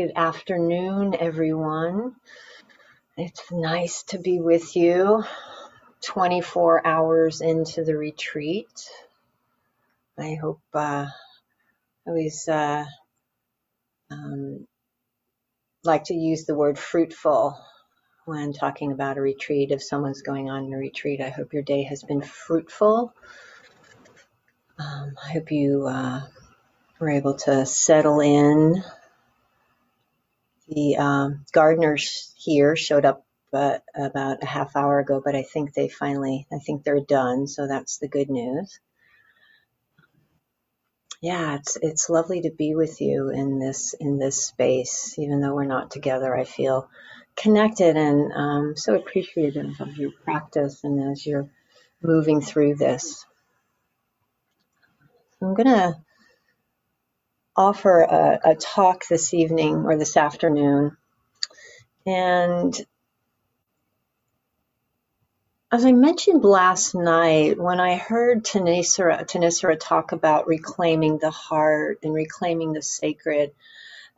[0.00, 2.16] Good afternoon, everyone.
[3.18, 5.24] It's nice to be with you
[6.00, 8.88] 24 hours into the retreat.
[10.18, 11.10] I hope uh, I
[12.06, 12.86] always uh,
[14.10, 14.66] um,
[15.84, 17.62] like to use the word fruitful
[18.24, 19.70] when talking about a retreat.
[19.70, 23.12] If someone's going on a retreat, I hope your day has been fruitful.
[24.78, 26.22] Um, I hope you uh,
[26.98, 28.82] were able to settle in
[30.70, 35.74] The um, gardeners here showed up uh, about a half hour ago, but I think
[35.74, 38.78] they finally, I think they're done, so that's the good news.
[41.20, 45.54] Yeah, it's it's lovely to be with you in this in this space, even though
[45.54, 46.34] we're not together.
[46.34, 46.88] I feel
[47.36, 51.50] connected and um, so appreciative of your practice and as you're
[52.02, 53.26] moving through this.
[55.42, 56.02] I'm gonna
[57.60, 60.96] offer a, a talk this evening or this afternoon,
[62.06, 62.74] and
[65.72, 72.00] As I mentioned last night, when I heard Thanissara, Thanissara talk about reclaiming the heart
[72.02, 73.52] and reclaiming the sacred,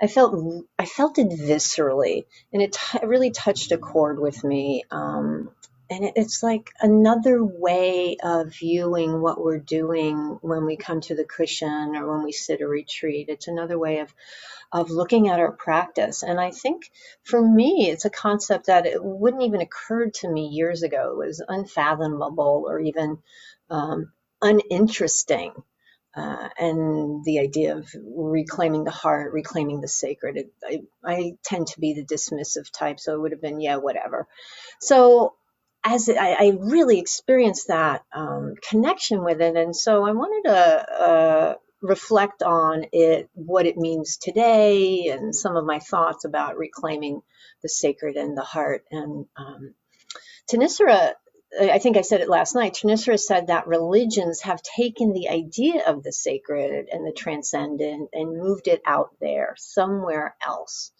[0.00, 4.84] I felt I felt it viscerally, and it t- really touched a chord with me.
[4.90, 5.50] Um,
[5.92, 11.14] and it, it's like another way of viewing what we're doing when we come to
[11.14, 13.28] the cushion or when we sit a retreat.
[13.28, 14.12] It's another way of
[14.72, 16.22] of looking at our practice.
[16.22, 16.90] And I think
[17.24, 21.12] for me, it's a concept that it wouldn't even occur to me years ago.
[21.12, 23.18] It was unfathomable or even
[23.68, 25.52] um, uninteresting.
[26.14, 30.36] Uh, and the idea of reclaiming the heart, reclaiming the sacred.
[30.36, 33.76] It, I, I tend to be the dismissive type, so it would have been, yeah,
[33.76, 34.26] whatever.
[34.78, 35.34] So
[35.84, 40.92] as I, I really experienced that um, connection with it, and so I wanted to
[41.02, 47.20] uh, reflect on it, what it means today, and some of my thoughts about reclaiming
[47.62, 48.84] the sacred and the heart.
[48.90, 49.74] And um,
[51.60, 52.74] I think I said it last night.
[52.74, 58.38] Thanissara said that religions have taken the idea of the sacred and the transcendent and
[58.38, 60.92] moved it out there somewhere else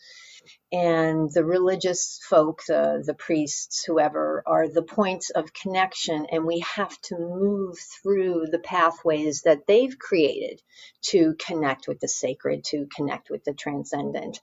[0.73, 6.61] and the religious folk, the, the priests, whoever, are the points of connection, and we
[6.61, 10.63] have to move through the pathways that they've created
[11.03, 14.41] to connect with the sacred, to connect with the transcendent.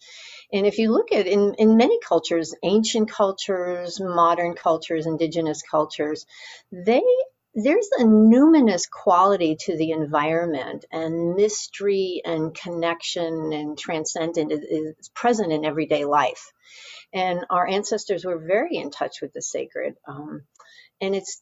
[0.54, 6.28] And if you look at in, in many cultures, ancient cultures, modern cultures, indigenous cultures,
[6.72, 7.02] they
[7.56, 15.52] there's a numinous quality to the environment and mystery and connection and transcendent is, present
[15.52, 16.52] in everyday life.
[17.12, 19.96] And our ancestors were very in touch with the sacred.
[20.08, 20.44] Um,
[21.02, 21.42] and it's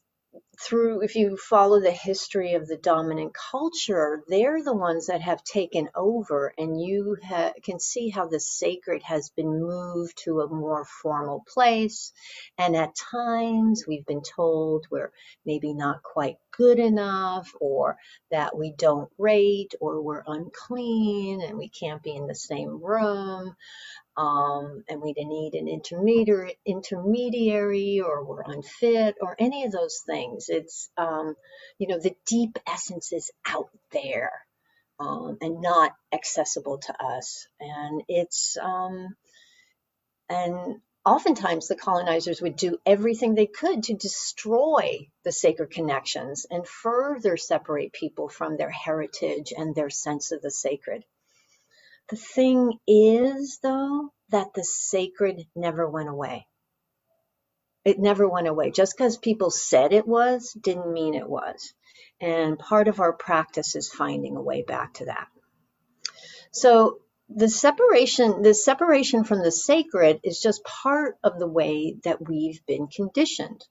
[0.60, 5.42] through if you follow the history of the dominant culture they're the ones that have
[5.44, 10.48] taken over and you ha- can see how the sacred has been moved to a
[10.48, 12.12] more formal place.
[12.58, 15.12] And at times we've been told we're
[15.46, 17.96] maybe not quite good enough or
[18.30, 23.54] that we don't rate or we're unclean and we can't be in the same room
[24.18, 30.02] um, and we didn't need an intermediary, intermediary or we're unfit or any of those
[30.04, 30.46] things.
[30.48, 31.36] It's, um,
[31.78, 34.32] you know, the deep essence is out there
[34.98, 37.46] um, and not accessible to us.
[37.60, 39.14] And it's, um,
[40.28, 46.66] and oftentimes the colonizers would do everything they could to destroy the sacred connections and
[46.66, 51.04] further separate people from their heritage and their sense of the sacred.
[52.10, 56.46] The thing is, though, that the sacred never went away.
[57.84, 58.70] It never went away.
[58.70, 61.74] Just because people said it was didn't mean it was.
[62.20, 65.28] And part of our practice is finding a way back to that.
[66.52, 72.26] So the separation, the separation from the sacred is just part of the way that
[72.26, 73.64] we've been conditioned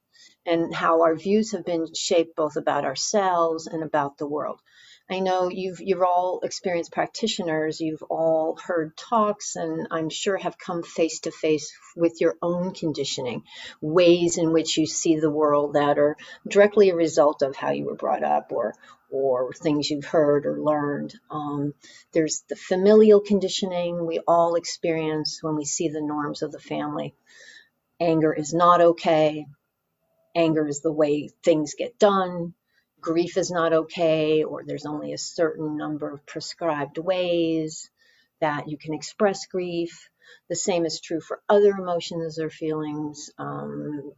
[0.46, 4.62] and how our views have been shaped both about ourselves and about the world.
[5.10, 10.58] I know you've you've all experienced practitioners, you've all heard talks, and I'm sure have
[10.58, 13.44] come face to face with your own conditioning,
[13.80, 17.86] ways in which you see the world that are directly a result of how you
[17.86, 18.74] were brought up or
[19.10, 21.16] or things you've heard or learned.
[21.32, 21.74] Um,
[22.12, 27.16] there's the familial conditioning we all experience when we see the norms of the family.
[28.02, 29.48] Anger is not okay.
[30.36, 32.54] Anger is the way things get done
[33.08, 37.90] grief is not okay, or there's only a certain number of prescribed ways
[38.42, 40.10] that you can express grief.
[40.50, 43.30] The same is true for other emotions or feelings.
[43.38, 44.12] Um,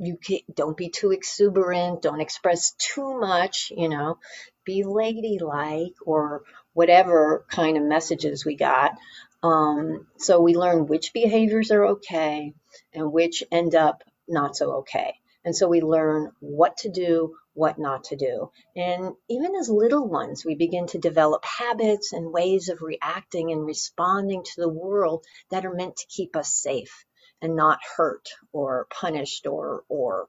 [0.00, 4.18] you can, don't be too exuberant, don't express too much, you know,
[4.64, 6.42] be ladylike or
[6.72, 8.98] whatever kind of messages we got.
[9.44, 12.52] Um, so we learn which behaviors are okay
[12.92, 15.14] and which end up not so okay.
[15.44, 18.50] And so we learn what to do, what not to do.
[18.76, 23.64] And even as little ones, we begin to develop habits and ways of reacting and
[23.64, 27.04] responding to the world that are meant to keep us safe
[27.40, 30.28] and not hurt or punished or, or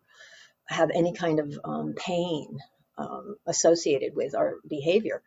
[0.68, 2.60] have any kind of um, pain
[2.98, 5.22] um, associated with our behavior.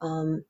[0.00, 0.44] Um,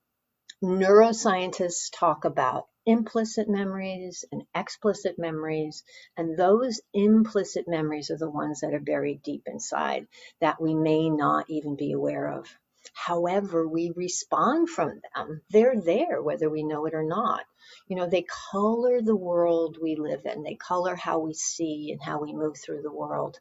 [0.63, 5.85] neuroscientists talk about implicit memories and explicit memories.
[6.17, 10.07] And those implicit memories are the ones that are buried deep inside
[10.41, 12.47] that we may not even be aware of.
[12.95, 15.43] However, we respond from them.
[15.51, 17.45] They're there, whether we know it or not.
[17.87, 22.03] You know, they color the world we live in, they color how we see and
[22.03, 23.39] how we move through the world.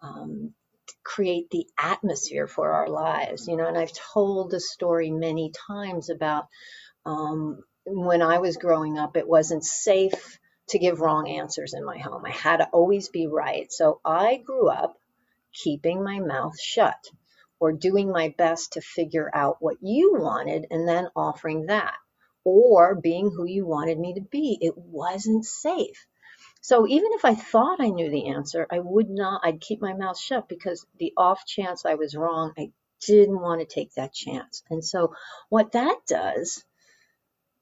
[0.00, 0.54] Um,
[1.04, 6.10] create the atmosphere for our lives, you know, and I've told the story many times
[6.10, 6.46] about
[7.06, 10.38] um, when I was growing up, it wasn't safe
[10.68, 12.24] to give wrong answers in my home.
[12.24, 13.70] I had to always be right.
[13.72, 14.96] So I grew up
[15.52, 17.10] keeping my mouth shut
[17.58, 21.94] or doing my best to figure out what you wanted and then offering that
[22.44, 24.56] or being who you wanted me to be.
[24.60, 26.06] It wasn't safe.
[26.62, 29.94] So even if I thought I knew the answer, I would not, I'd keep my
[29.94, 32.70] mouth shut because the off chance I was wrong, I
[33.06, 34.62] didn't want to take that chance.
[34.70, 35.14] And so
[35.48, 36.64] what that does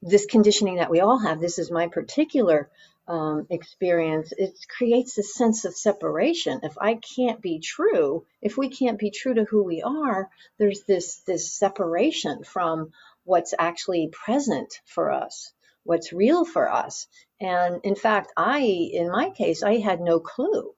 [0.03, 2.71] this conditioning that we all have, this is my particular
[3.09, 6.61] um, experience, it creates a sense of separation.
[6.63, 10.29] If I can't be true, if we can't be true to who we are,
[10.59, 12.93] there's this this separation from
[13.25, 15.53] what's actually present for us,
[15.85, 17.07] what's real for us.
[17.41, 20.75] And in fact, I, in my case, I had no clue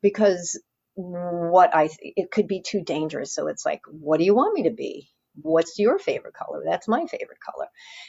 [0.00, 0.60] because
[0.94, 3.34] what I it could be too dangerous.
[3.34, 5.08] So it's like, what do you want me to be?
[5.34, 6.62] What's your favorite color?
[6.64, 7.68] That's my favorite color.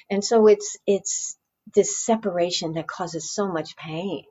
[0.09, 1.37] And so it's it's
[1.73, 4.23] this separation that causes so much pain.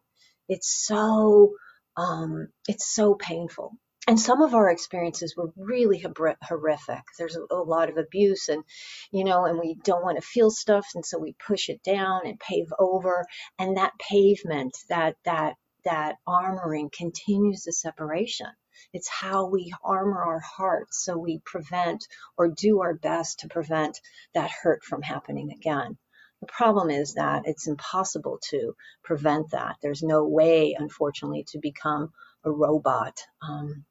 [0.48, 1.54] It's so
[1.96, 3.72] um it's so painful.
[4.08, 6.04] And some of our experiences were really
[6.42, 7.02] horrific.
[7.18, 8.64] There's a, a lot of abuse and
[9.12, 12.22] you know and we don't want to feel stuff and so we push it down
[12.26, 13.24] and pave over.
[13.58, 15.54] And that pavement that that
[15.84, 18.46] that armoring continues the separation
[18.92, 24.00] it's how we armor our hearts so we prevent or do our best to prevent
[24.34, 25.96] that hurt from happening again.
[26.40, 28.74] The problem is that it's impossible to
[29.04, 29.76] prevent that.
[29.80, 32.12] There's no way, unfortunately, to become
[32.44, 33.20] a robot.
[33.40, 33.84] Um,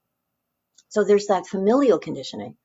[0.89, 2.57] so there's that familial conditioning.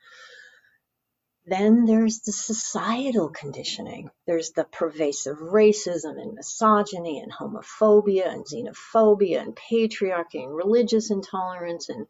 [1.49, 4.11] Then there's the societal conditioning.
[4.27, 11.89] There's the pervasive racism and misogyny and homophobia and xenophobia and patriarchy and religious intolerance
[11.89, 12.09] and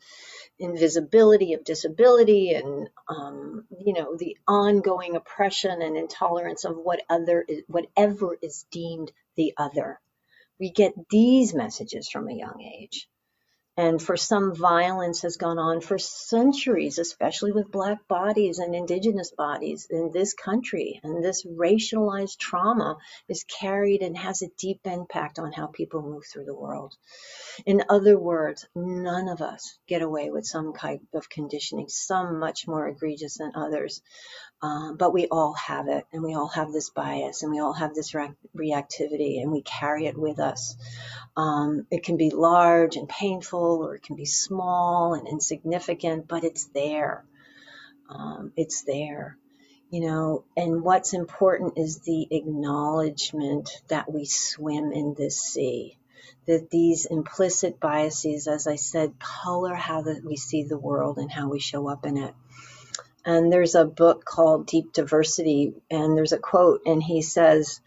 [0.59, 7.45] invisibility of disability and um, you know the ongoing oppression and intolerance of what other
[7.47, 10.01] is, whatever is deemed the other.
[10.59, 13.07] We get these messages from a young age.
[13.79, 19.33] And for some, violence has gone on for centuries, especially with Black bodies and Indigenous
[19.37, 21.01] bodies in this country.
[21.03, 22.97] And this racialized trauma
[23.29, 26.95] is carried and has a deep impact on how people move through the world.
[27.67, 32.67] In other words, none of us get away with some type of conditioning, some much
[32.67, 34.01] more egregious than others.
[34.63, 37.75] Um, but we all have it, and we all have this bias, and we all
[37.75, 40.77] have this re- reactivity, and we carry it with us.
[41.37, 46.45] Um, it can be large and painful, or it can be small and insignificant, but
[46.45, 47.25] it's there.
[48.09, 49.37] Um, it's there,
[49.91, 50.45] you know.
[50.57, 55.99] And what's important is the acknowledgement that we swim in this sea.
[56.47, 61.31] That these implicit biases, as I said, color how that we see the world and
[61.31, 62.35] how we show up in it
[63.27, 67.81] and there's a book called Deep Diversity, and there's a quote, and he says,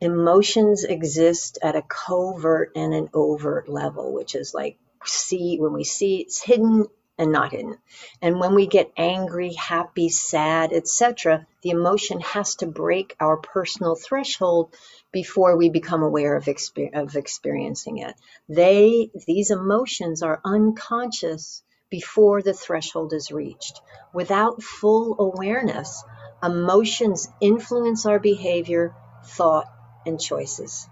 [0.00, 5.84] Emotions exist at a covert and an overt level, which is like see when we
[5.84, 7.78] see it's hidden and not hidden.
[8.20, 13.94] And when we get angry, happy, sad, etc., the emotion has to break our personal
[13.94, 14.74] threshold
[15.12, 18.14] before we become aware of, exper- of experiencing it.
[18.48, 23.80] They, these emotions are unconscious before the threshold is reached.
[24.12, 26.02] Without full awareness,
[26.42, 28.94] emotions influence our behavior,
[29.24, 29.66] thought,
[30.04, 30.88] and choices.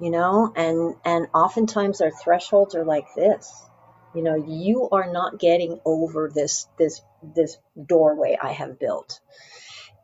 [0.00, 3.52] You know, and and oftentimes our thresholds are like this.
[4.14, 9.20] You know, you are not getting over this this this doorway I have built.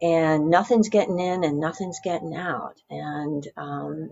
[0.02, 2.74] And nothing's getting in and nothing's getting out.
[2.90, 4.10] And um,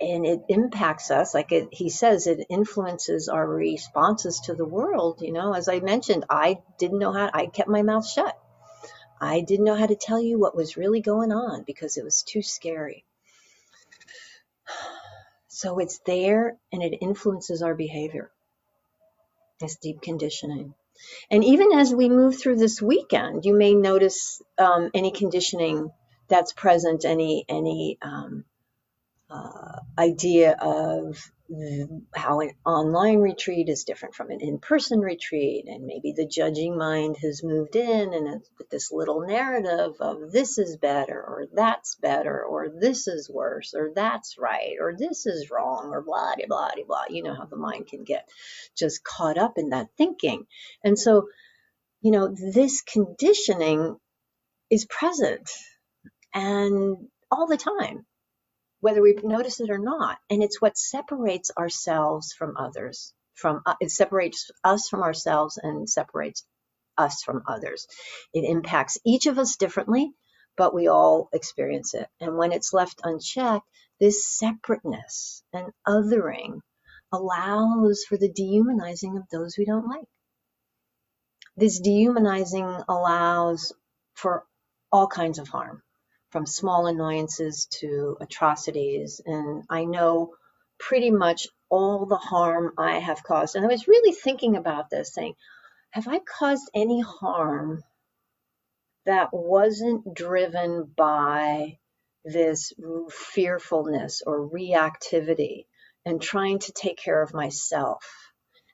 [0.00, 1.34] and it impacts us.
[1.34, 5.54] Like it, he says it influences our responses to the world you know?
[5.54, 8.36] As i mentioned i didn't know how i kept my mouth shut.
[9.20, 12.22] I didn't know how to tell you what was really going on because it was
[12.22, 13.04] too scary
[15.64, 18.30] So it's there and it influences our behavior.
[19.62, 20.74] It's deep conditioning.
[21.30, 25.90] And even as we move through this weekend, you may notice um, any conditioning
[26.28, 28.44] that's present, any any um,
[29.30, 31.18] uh, idea of
[32.14, 37.16] how an online retreat is different from an in-person retreat and maybe the judging mind
[37.20, 42.42] has moved in and with this little narrative of this is better or that's better
[42.42, 46.84] or this is worse or that's right or this is wrong or blah blah blah
[46.86, 47.04] blah.
[47.10, 48.28] You know how the mind can get
[48.76, 50.46] just caught up in that thinking.
[50.82, 51.28] And so
[52.00, 53.96] you know this conditioning
[54.70, 55.50] is present
[56.32, 56.96] and
[57.30, 58.06] all the time
[58.84, 60.18] whether we notice it or not.
[60.28, 63.14] And it's what separates ourselves from others.
[63.34, 66.44] From uh, it separates us from ourselves and separates
[66.98, 67.86] us from others.
[68.34, 70.12] It impacts each of us differently,
[70.58, 72.06] but we all experience it.
[72.20, 73.64] And when it's left unchecked,
[74.00, 76.60] this separateness and othering
[77.10, 80.04] allows for the dehumanizing of those we don't like.
[81.56, 83.72] This dehumanizing allows
[84.12, 84.44] for
[84.92, 85.82] all kinds of harm
[86.34, 89.20] from small annoyances to atrocities.
[89.24, 90.34] And I know
[90.80, 93.54] pretty much all the harm I have caused.
[93.54, 95.34] And I was really thinking about this, saying,
[95.92, 97.84] have I caused any harm
[99.06, 101.78] that wasn't driven by
[102.24, 102.72] this
[103.10, 105.66] fearfulness or reactivity
[106.04, 108.04] and trying to take care of myself?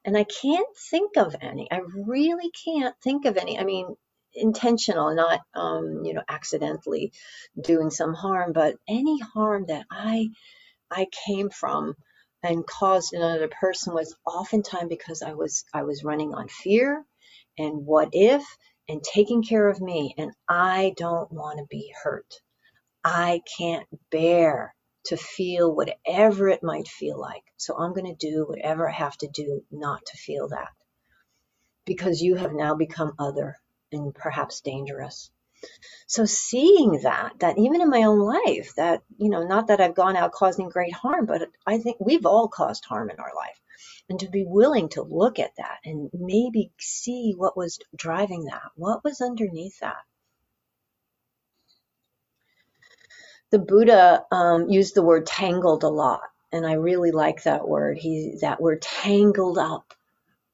[0.03, 1.71] And I can't think of any.
[1.71, 3.59] I really can't think of any.
[3.59, 3.97] I mean,
[4.35, 7.13] intentional, not um, you know accidentally
[7.61, 10.31] doing some harm, but any harm that I
[10.91, 11.95] I came from
[12.43, 17.05] and caused another person was oftentimes because I was I was running on fear
[17.59, 18.45] and what if
[18.89, 22.33] and taking care of me and I don't want to be hurt.
[23.05, 24.75] I can't bear
[25.07, 27.43] to feel whatever it might feel like.
[27.57, 30.69] So I'm going to do whatever I have to do not to feel that.
[31.87, 33.57] Because you have now become other
[33.93, 35.31] and perhaps dangerous.
[36.07, 39.95] So seeing that, that even in my own life, that, you know, not that I've
[39.95, 43.61] gone out causing great harm, but I think we've all caused harm in our life.
[44.09, 48.73] And to be willing to look at that and maybe see what was driving that,
[48.75, 50.03] what was underneath that.
[53.51, 57.99] The Buddha um, used the word tangled a lot, and I really like that word.
[57.99, 59.93] He that word tangled up,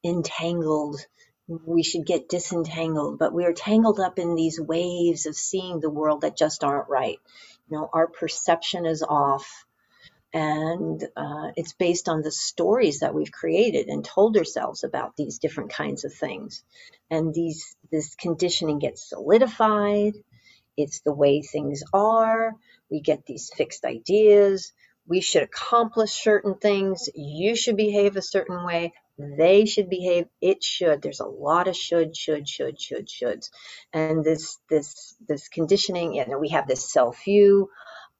[0.05, 1.01] entangled,
[1.49, 5.91] we should get disentangled, but we are tangled up in these waves of seeing the
[5.91, 7.19] world that just aren't right.
[7.69, 9.65] You know, our perception is off,
[10.33, 15.39] and uh, it's based on the stories that we've created and told ourselves about these
[15.39, 16.65] different kinds of things.
[17.11, 20.15] And these this conditioning gets solidified.
[20.77, 22.55] It's the way things are.
[22.91, 24.73] We get these fixed ideas.
[25.07, 27.09] We should accomplish certain things.
[27.15, 31.01] You should behave a certain way they should behave it should.
[31.01, 33.51] There's a lot of should should should should shoulds.
[33.93, 37.71] And this this this conditioning you know we have this self view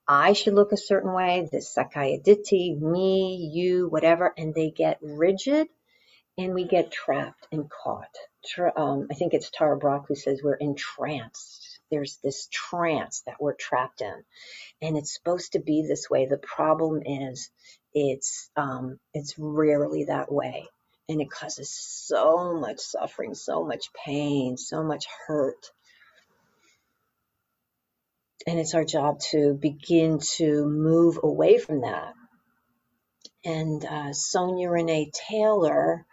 [0.09, 4.33] i should look a certain way this sakkaya ditthi me you whatever.
[4.37, 5.69] And they get rigid
[6.39, 8.15] and we get trapped and caught.
[8.77, 11.81] Um, i think it's tara brach who says we're entranced.
[11.91, 14.25] There's this trance that we're trapped in.
[14.83, 16.27] And it's supposed to be this way.
[16.27, 17.51] The problem is
[17.95, 20.69] it's um, it's rarely that way
[21.09, 25.71] and it causes so much suffering, so much pain, so much hurt.
[28.47, 32.15] And it's our job to begin to move away from that.
[33.45, 36.05] And uh, Sonya Renee Taylor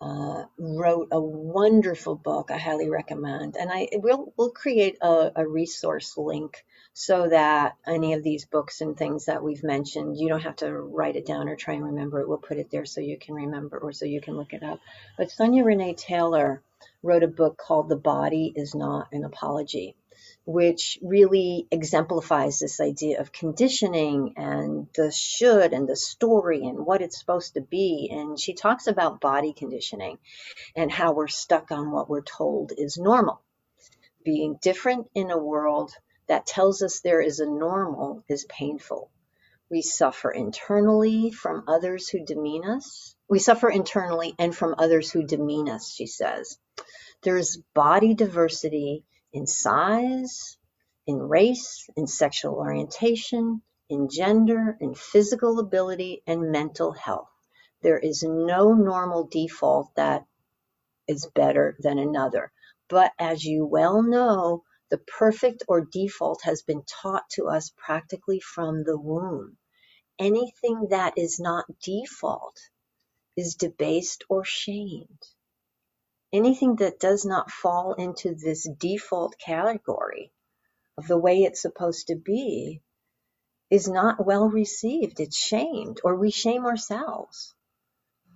[0.00, 3.56] uh, wrote a wonderful book I highly recommend.
[3.56, 6.62] And I will we'll create a, a, resource link
[6.94, 10.72] so that any of these books and things that we've mentioned, you don't have to
[10.72, 12.28] write it down or try and remember it.
[12.28, 14.80] We'll put it there so you can remember or so you can look it up.
[15.18, 16.62] But Sonya Renee Taylor
[17.02, 19.96] wrote a book called The Body is Not an Apology
[20.44, 27.00] which really exemplifies this idea of conditioning and the should and the story and what
[27.00, 28.10] it's supposed to be.
[28.12, 30.18] And she talks about body conditioning
[30.76, 33.40] and how we're stuck on what we're told is normal.
[34.24, 35.92] Being different in a world
[36.28, 39.10] that tells us there is a normal is painful.
[39.70, 43.16] We suffer internally from others who demean us.
[43.28, 46.58] We suffer internally and from others who demean us, she says.
[47.22, 50.56] There's body diversity in size,
[51.06, 57.30] in race, in sexual orientation, in gender, in physical ability, and mental health.
[57.82, 60.24] There is no normal default that
[61.06, 62.52] is better than another.
[62.88, 68.40] But as you well know, the perfect or default has been taught to us practically
[68.40, 69.56] from the womb.
[70.20, 72.58] anything that is not default
[73.36, 75.22] is debased or shamed.
[76.32, 80.32] Anything that does not fall into this default category
[80.98, 82.82] of the way it's supposed to be
[83.70, 85.20] is not well received.
[85.20, 87.53] It's shamed, or we shame ourselves.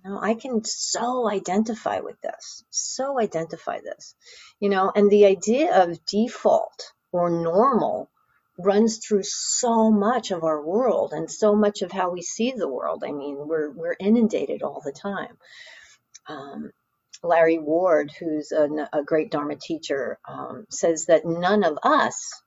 [0.09, 4.15] Know, I can so identify with this, so identify this,
[4.59, 8.09] you know, and the idea of default or normal
[8.57, 12.67] runs through so much of our world and so much of how we see the
[12.67, 13.03] world.
[13.05, 15.37] I mean, we're we're inundated all the time.
[16.27, 16.71] Um,
[17.21, 22.41] Larry Ward, who's a, a great Dharma teacher, um, says that none of us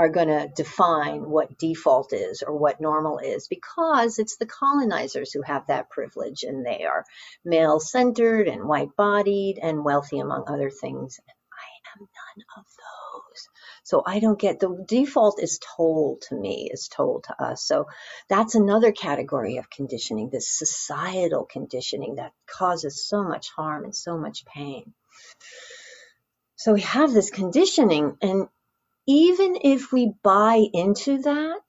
[0.00, 5.30] are going to define what default is or what normal is because it's the colonizers
[5.30, 7.04] who have that privilege and they are
[7.44, 11.20] male centered and white bodied and wealthy among other things.
[11.20, 13.48] And I am none of those.
[13.82, 17.62] So I don't get the default is told to me, is told to us.
[17.62, 17.86] So
[18.26, 24.16] that's another category of conditioning, this societal conditioning that causes so much harm and so
[24.16, 24.94] much pain.
[26.56, 28.48] So we have this conditioning and
[29.10, 31.64] even if we buy into that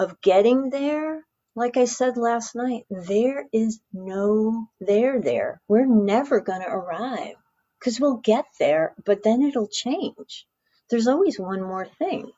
[0.00, 5.60] of getting there, like I said last night, there is no there there.
[5.68, 7.36] We're never going to arrive
[7.78, 10.44] because we'll get there, but then it'll change.
[10.90, 12.32] There's always one more thing.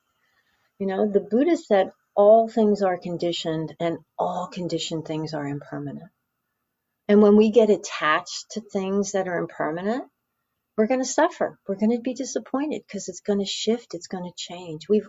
[0.79, 6.11] You know, the Buddha said all things are conditioned and all conditioned things are impermanent.
[7.09, 10.05] And when we get attached to things that are impermanent,
[10.79, 11.59] we're going to suffer.
[11.67, 14.89] We're going to be disappointed because it's going to shift, it's going to change.
[14.89, 15.09] We've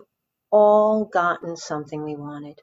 [0.50, 2.60] all gotten something we wanted.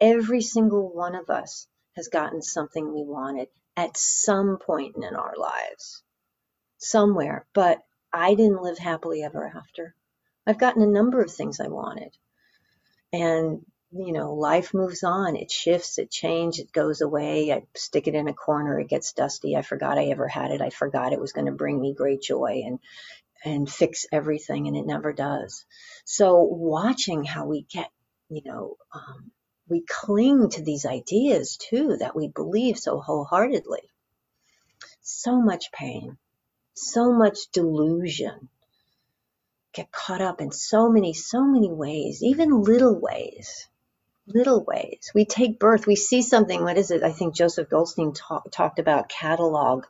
[0.00, 1.66] Every single one of us
[1.96, 6.04] has gotten something we wanted at some point in our lives,
[6.78, 7.44] somewhere.
[7.54, 7.80] But
[8.12, 9.96] I didn't live happily ever after.
[10.46, 12.16] I've gotten a number of things I wanted.
[13.12, 15.34] And you know, life moves on.
[15.36, 17.52] It shifts, it changes, it goes away.
[17.52, 19.56] I stick it in a corner, it gets dusty.
[19.56, 20.60] I forgot I ever had it.
[20.60, 22.78] I forgot it was going to bring me great joy and
[23.44, 25.64] and fix everything, and it never does.
[26.04, 27.88] So watching how we get,
[28.28, 29.30] you know, um,
[29.68, 33.82] we cling to these ideas too that we believe so wholeheartedly.
[35.02, 36.18] So much pain,
[36.74, 38.48] so much delusion.
[39.72, 43.68] Get caught up in so many, so many ways, even little ways
[44.34, 45.10] little ways.
[45.14, 46.62] We take birth, we see something.
[46.62, 47.02] What is it?
[47.02, 49.84] I think Joseph Goldstein talk, talked about catalog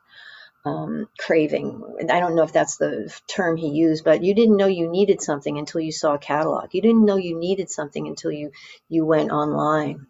[0.64, 1.82] um, craving.
[2.10, 5.22] I don't know if that's the term he used, but you didn't know you needed
[5.22, 6.70] something until you saw a catalog.
[6.72, 8.52] You didn't know you needed something until you
[8.88, 10.06] you went online.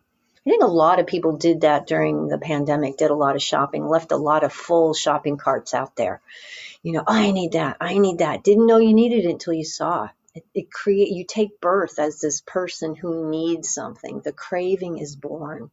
[0.47, 3.43] I think a lot of people did that during the pandemic, did a lot of
[3.43, 6.23] shopping, left a lot of full shopping carts out there.
[6.83, 8.45] You know, oh, I need that, I need that.
[8.45, 10.09] Didn't know you needed it until you saw
[10.55, 14.21] it create you take birth as this person who needs something.
[14.25, 15.71] The craving is born.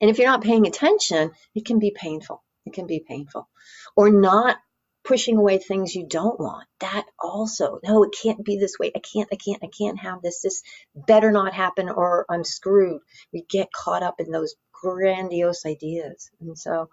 [0.00, 2.42] And if you're not paying attention it can be painful.
[2.66, 3.48] It can be painful.
[3.96, 4.56] Or not
[5.04, 6.66] pushing away things you don't want.
[6.80, 8.92] That also no it can't be this way.
[8.94, 10.40] I can't i can't i can't have this.
[10.40, 10.62] This
[10.94, 13.00] better not happen or i'm screwed.
[13.32, 16.30] We get caught up in those grandiose ideas.
[16.40, 16.90] And so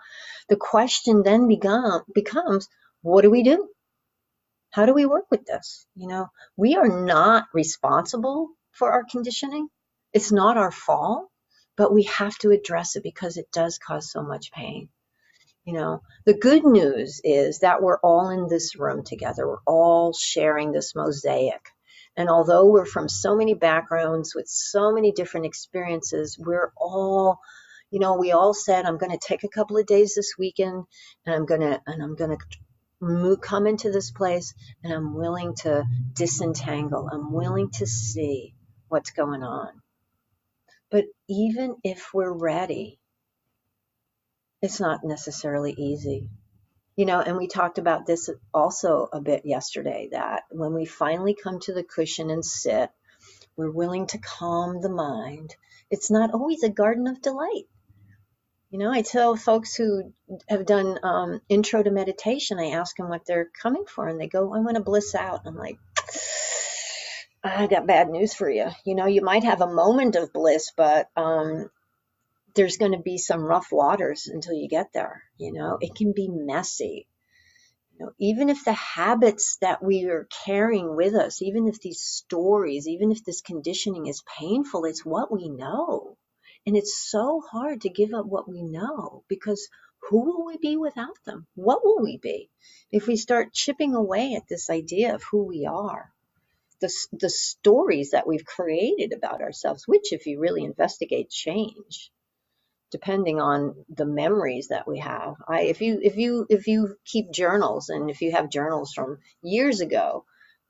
[0.49, 2.67] the question then become, becomes
[3.01, 3.67] what do we do
[4.71, 5.85] how do we work with this?
[5.95, 9.67] You know, we are not responsible for our conditioning.
[10.13, 11.29] It's not our fault,
[11.77, 14.89] but we have to address it because it does cause so much pain.
[15.65, 19.47] You know, the good news is that we're all in this room together.
[19.47, 21.61] We're all sharing this mosaic.
[22.17, 27.39] And although we're from so many backgrounds with so many different experiences, we're all,
[27.89, 30.83] you know, we all said, I'm going to take a couple of days this weekend
[31.25, 32.37] and I'm going to, and I'm going to
[33.37, 35.83] come into this place and I'm willing to
[36.13, 37.09] disentangle.
[37.11, 38.53] I'm willing to see
[38.89, 39.69] what's going on.
[40.91, 42.99] But even if we're ready,
[44.61, 46.29] it's not necessarily easy.
[46.95, 51.35] You know, and we talked about this also a bit yesterday that when we finally
[51.41, 52.91] come to the cushion and sit,
[53.55, 55.55] we're willing to calm the mind.
[55.89, 57.65] It's not always a garden of delight.
[58.71, 60.13] You know, I tell folks who
[60.47, 64.27] have done um, intro to meditation, I ask them what they're coming for, and they
[64.27, 65.41] go, I want to bliss out.
[65.45, 65.77] I'm like,
[67.43, 68.69] I got bad news for you.
[68.85, 71.69] You know, you might have a moment of bliss, but um,
[72.55, 75.23] there's going to be some rough waters until you get there.
[75.37, 77.07] You know, it can be messy.
[77.93, 81.99] You know, even if the habits that we are carrying with us, even if these
[81.99, 86.10] stories, even if this conditioning is painful, it's what we know.
[86.65, 89.67] And it's so hard to give up what we know because
[90.09, 91.47] who will we be without them?
[91.55, 92.49] What will we be
[92.91, 96.11] if we start chipping away at this idea of who we are?
[96.81, 102.11] the, the stories that we've created about ourselves, which, if you really investigate, change
[102.91, 105.35] depending on the memories that we have.
[105.47, 109.19] I, if you if you if you keep journals and if you have journals from
[109.41, 110.25] years ago,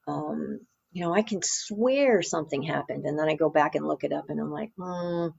[0.07, 0.59] um,
[0.91, 4.13] you know, I can swear something happened, and then I go back and look it
[4.13, 5.29] up, and I'm like, hmm,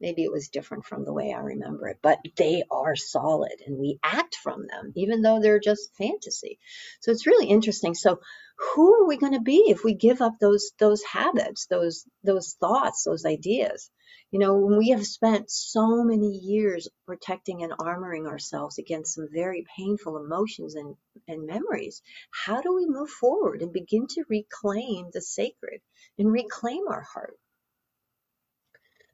[0.00, 1.98] maybe it was different from the way I remember it.
[2.02, 6.58] But they are solid, and we act from them, even though they're just fantasy.
[7.00, 7.94] So it's really interesting.
[7.94, 8.20] So
[8.58, 12.54] who are we going to be if we give up those those habits, those those
[12.54, 13.90] thoughts, those ideas?
[14.32, 19.64] You know, we have spent so many years protecting and armoring ourselves against some very
[19.76, 20.96] painful emotions and,
[21.28, 22.02] and memories.
[22.32, 25.80] How do we move forward and begin to reclaim the sacred
[26.18, 27.38] and reclaim our heart?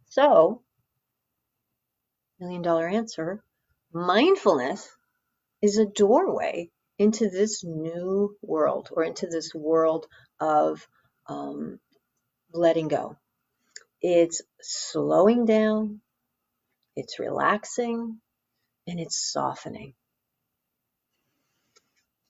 [0.07, 0.63] So,
[2.43, 3.43] million dollar answer
[3.93, 4.89] mindfulness
[5.63, 10.07] is a doorway into this new world or into this world
[10.41, 10.87] of
[11.29, 11.79] um,
[12.53, 13.17] letting go
[14.03, 16.01] it's slowing down,
[16.97, 18.21] it's relaxing,
[18.89, 19.95] and it's softening.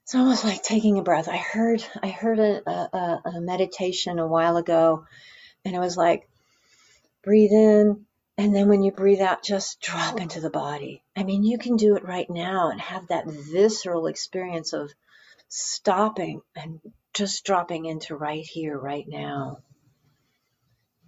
[0.05, 1.29] It's almost like taking a breath.
[1.29, 5.07] I heard I heard a, a, a meditation a while ago,
[5.65, 6.29] and it was like
[7.25, 8.05] breathe in,
[8.39, 11.03] and then when you breathe out, just drop into the body.
[11.15, 14.91] I mean, you can do it right now and have that visceral experience of
[15.49, 16.81] stopping and
[17.13, 19.59] just dropping into right here, right now.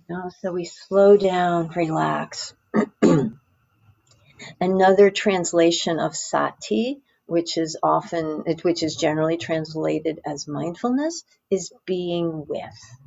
[0.08, 2.52] No, so we slow down, relax.
[4.60, 12.44] Another translation of sati, which is often, which is generally translated as mindfulness, is being
[12.46, 12.98] with.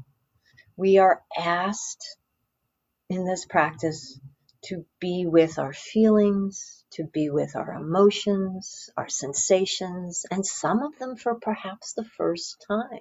[0.75, 2.17] We are asked
[3.09, 4.19] in this practice
[4.63, 10.97] to be with our feelings, to be with our emotions, our sensations, and some of
[10.99, 12.99] them for perhaps the first time.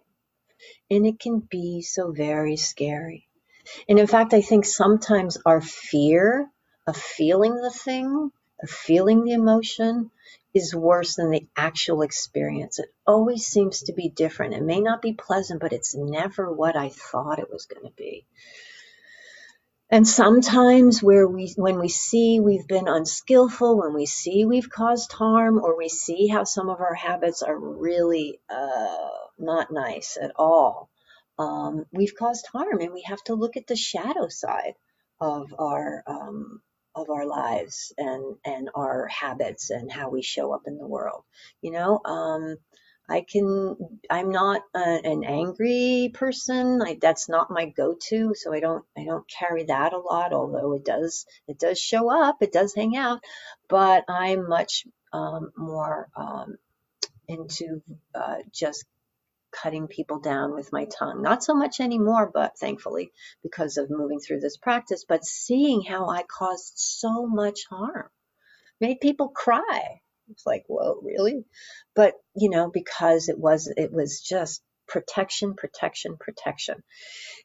[0.91, 3.27] And it can be so very scary.
[3.89, 6.49] And in fact, I think sometimes our fear
[6.87, 8.31] of feeling the thing,
[8.63, 10.11] of feeling the emotion,
[10.55, 12.79] is worse than the actual experience.
[12.79, 14.55] It always seems to be different.
[14.55, 17.93] It may not be pleasant, but it's never what I thought it was going to
[17.97, 18.25] be.
[19.91, 25.13] And sometimes where we when we see we've been unskillful, when we see we've caused
[25.13, 30.33] harm, or we see how some of our habits are really uh, not nice at
[30.37, 30.91] all,
[31.39, 34.75] um, we've caused harm and we have to look at the shadow side
[35.21, 36.63] of our um,
[36.97, 41.23] of our lives and and our habits and how we show up in the world
[41.63, 42.01] you know?
[42.05, 42.57] Um,
[43.09, 43.77] i can
[44.11, 49.29] i'm not a, an angry person that's not my go-to so i don't i don't
[49.29, 53.21] carry that a lot although it does it does show up it does hang out
[53.69, 56.59] but i'm much um, more um,
[57.29, 57.83] into
[58.15, 58.85] uh, just
[59.51, 61.23] cutting people down with my tongue.
[61.23, 66.09] Not so much anymore, but thankfully, because of moving through this practice, but seeing how
[66.09, 68.09] I caused so much harm
[68.81, 70.01] made people cry.
[70.31, 71.45] It's like, whoa, really?
[71.95, 76.83] But, you know, because it was, it was just protection, protection, protection.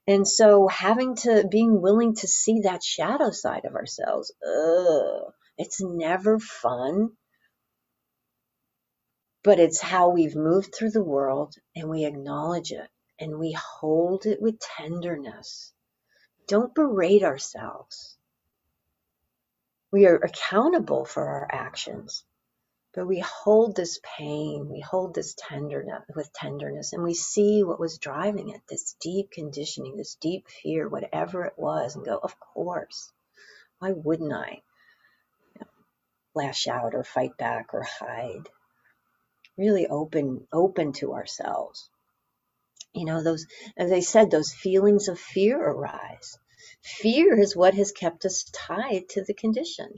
[0.08, 5.82] And so having to, being willing to see that shadow side of ourselves, ugh, it's
[5.82, 7.12] never fun
[9.44, 12.88] but it's how we've moved through the world and we acknowledge it
[13.20, 15.74] and we hold it with tenderness.
[16.48, 18.18] Don't berate ourselves.
[19.92, 22.24] We are accountable for our actions,
[22.94, 27.80] but we hold this pain, we hold this tenderness with tenderness, and we see what
[27.80, 32.40] was driving it this deep conditioning, this deep fear, whatever it was, and go, Of
[32.40, 33.12] course,
[33.80, 34.62] why wouldn't I
[36.36, 38.50] lash out or fight back or hide?
[39.58, 41.90] really open open to ourselves.
[42.94, 43.46] You know those
[43.78, 46.38] as i said those feelings of fear arise.
[46.84, 49.90] Fear is what has kept us tied to the condition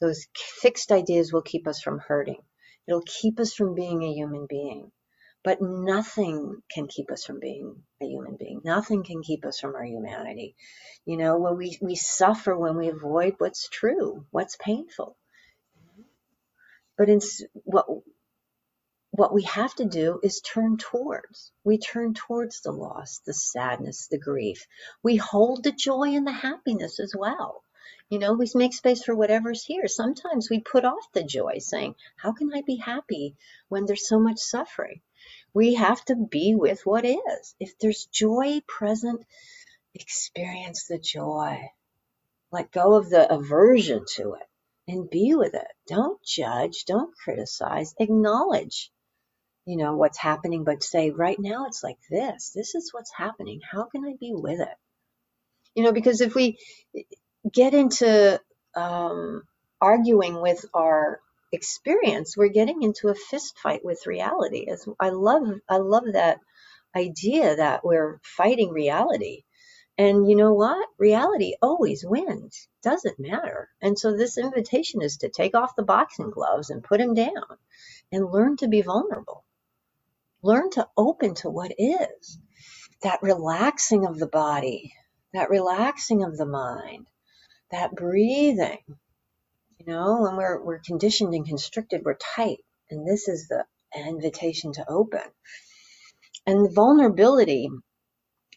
[0.00, 2.40] those fixed ideas will keep us from hurting
[2.86, 4.90] it'll keep us from being a human being
[5.44, 9.74] but nothing can keep us from being a human being nothing can keep us from
[9.74, 10.54] our humanity
[11.06, 15.16] you know when we we suffer when we avoid what's true what's painful
[16.96, 17.20] but in
[17.64, 17.86] what
[19.10, 21.50] what we have to do is turn towards.
[21.64, 24.66] We turn towards the loss, the sadness, the grief.
[25.02, 27.62] We hold the joy and the happiness as well.
[28.08, 29.86] You know, we make space for whatever's here.
[29.86, 33.36] Sometimes we put off the joy, saying, How can I be happy
[33.68, 35.00] when there's so much suffering?
[35.52, 37.54] We have to be with what is.
[37.60, 39.24] If there's joy present,
[39.94, 41.70] experience the joy.
[42.50, 44.48] Let go of the aversion to it
[44.86, 45.68] and be with it.
[45.86, 48.90] Don't judge, don't criticize, acknowledge
[49.68, 52.52] you know, what's happening, but say, right now it's like this.
[52.54, 53.60] This is what's happening.
[53.70, 54.76] How can I be with it?
[55.74, 56.56] You know, because if we
[57.52, 58.40] get into
[58.74, 59.42] um,
[59.80, 61.20] arguing with our
[61.52, 64.66] experience, we're getting into a fist fight with reality.
[64.70, 66.40] As I love, I love that
[66.94, 69.44] idea that we're fighting reality.
[69.96, 70.88] And you know what?
[70.98, 72.68] Reality always wins.
[72.82, 73.68] Doesn't matter.
[73.82, 77.58] And so this invitation is to take off the boxing gloves and put them down
[78.12, 79.44] and learn to be vulnerable.
[80.42, 82.38] Learn to open to what is.
[83.02, 84.94] That relaxing of the body,
[85.32, 87.08] that relaxing of the mind,
[87.70, 88.78] that breathing.
[89.78, 92.58] You know, when we're, we're conditioned and constricted, we're tight.
[92.90, 95.22] And this is the invitation to open.
[96.46, 97.68] And vulnerability,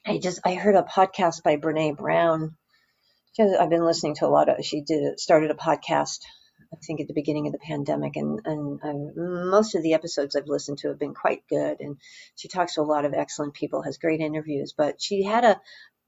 [0.05, 2.55] I just, I heard a podcast by Brene Brown.
[3.39, 6.19] I've been listening to a lot of, she did, started a podcast,
[6.73, 10.35] I think at the beginning of the pandemic and, and um, most of the episodes
[10.35, 11.77] I've listened to have been quite good.
[11.79, 11.97] And
[12.35, 15.61] she talks to a lot of excellent people, has great interviews, but she had a,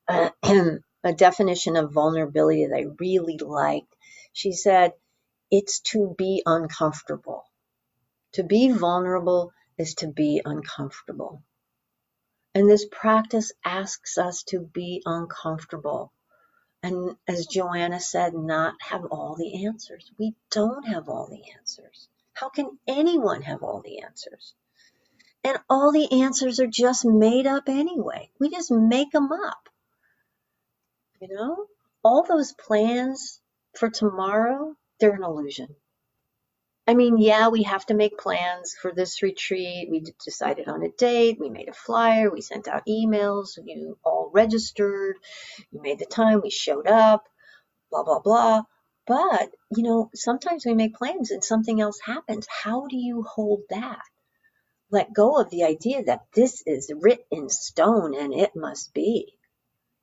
[0.08, 0.32] a,
[1.04, 3.94] a definition of vulnerability that I really liked.
[4.32, 4.94] She said,
[5.52, 7.46] it's to be uncomfortable.
[8.34, 11.44] To be vulnerable is to be uncomfortable.
[12.56, 16.12] And this practice asks us to be uncomfortable.
[16.82, 20.12] And as Joanna said, not have all the answers.
[20.20, 22.08] We don't have all the answers.
[22.34, 24.54] How can anyone have all the answers?
[25.44, 28.30] And all the answers are just made up anyway.
[28.40, 29.70] We just make them up.
[31.24, 31.68] You know,
[32.04, 33.40] all those plans
[33.78, 35.74] for tomorrow, they're an illusion.
[36.86, 39.88] I mean, yeah, we have to make plans for this retreat.
[39.90, 41.38] We decided on a date.
[41.40, 42.30] We made a flyer.
[42.30, 43.58] We sent out emails.
[43.64, 45.16] You all registered.
[45.72, 46.42] You made the time.
[46.44, 47.24] We showed up,
[47.90, 48.64] blah, blah, blah.
[49.08, 52.48] But, you know, sometimes we make plans and something else happens.
[52.50, 54.02] How do you hold that?
[54.92, 59.38] Let go of the idea that this is written in stone and it must be,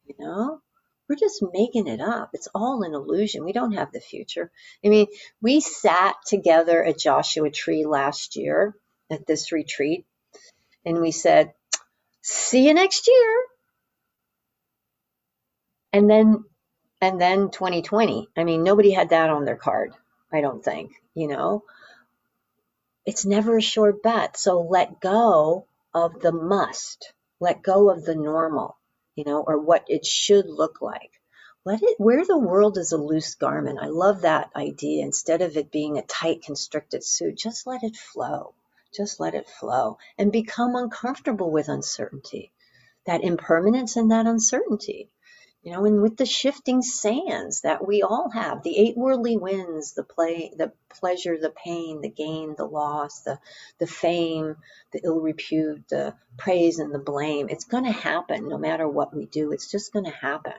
[0.06, 0.62] you know?
[1.10, 2.30] We're just making it up.
[2.34, 3.44] It's all an illusion.
[3.44, 4.48] We don't have the future.
[4.84, 5.08] I mean,
[5.42, 8.76] we sat together at Joshua Tree last year
[9.10, 10.06] at this retreat
[10.86, 11.52] and we said,
[12.22, 13.36] see you next year.
[15.92, 16.44] And then,
[17.00, 18.28] and then 2020.
[18.36, 19.92] I mean, nobody had that on their card.
[20.32, 21.64] I don't think, you know,
[23.04, 24.38] it's never a sure bet.
[24.38, 28.76] So let go of the must, let go of the normal
[29.20, 31.20] you know, or what it should look like.
[31.66, 33.78] Let it wear the world as a loose garment.
[33.82, 35.04] I love that idea.
[35.04, 38.54] Instead of it being a tight, constricted suit, just let it flow.
[38.96, 42.50] Just let it flow and become uncomfortable with uncertainty,
[43.04, 45.10] that impermanence and that uncertainty.
[45.62, 49.92] You know, and with the shifting sands that we all have, the eight worldly winds,
[49.92, 53.38] the play, the pleasure, the pain, the gain, the loss, the
[53.78, 54.56] the fame,
[54.92, 57.48] the ill repute, the praise and the blame.
[57.50, 59.52] It's going to happen no matter what we do.
[59.52, 60.54] It's just going to happen.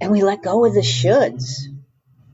[0.00, 1.66] And we let go of the shoulds,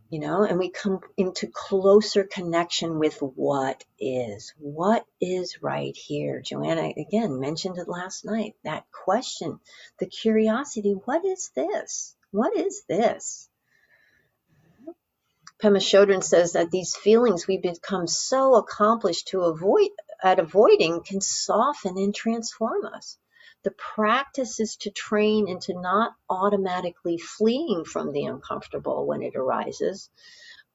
[0.08, 4.54] you know, and we come into closer connection with what is.
[4.58, 6.40] What is right here?
[6.40, 8.54] Joanna, again, mentioned it last night.
[8.64, 9.58] That question,
[9.98, 12.14] the curiosity, what is this?
[12.30, 13.48] What is this?
[15.60, 19.88] Pema Chodron says that these feelings we become so accomplished to avoid
[20.22, 23.18] at avoiding can soften and transform us.
[23.66, 30.08] The practice is to train into not automatically fleeing from the uncomfortable when it arises,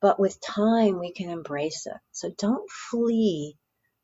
[0.01, 1.95] but with time we can embrace it.
[2.11, 3.57] So don't flee,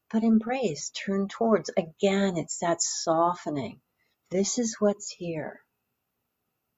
[0.10, 1.70] but embrace, turn towards.
[1.76, 3.82] Again, it's that softening.
[4.30, 5.60] This is what's here.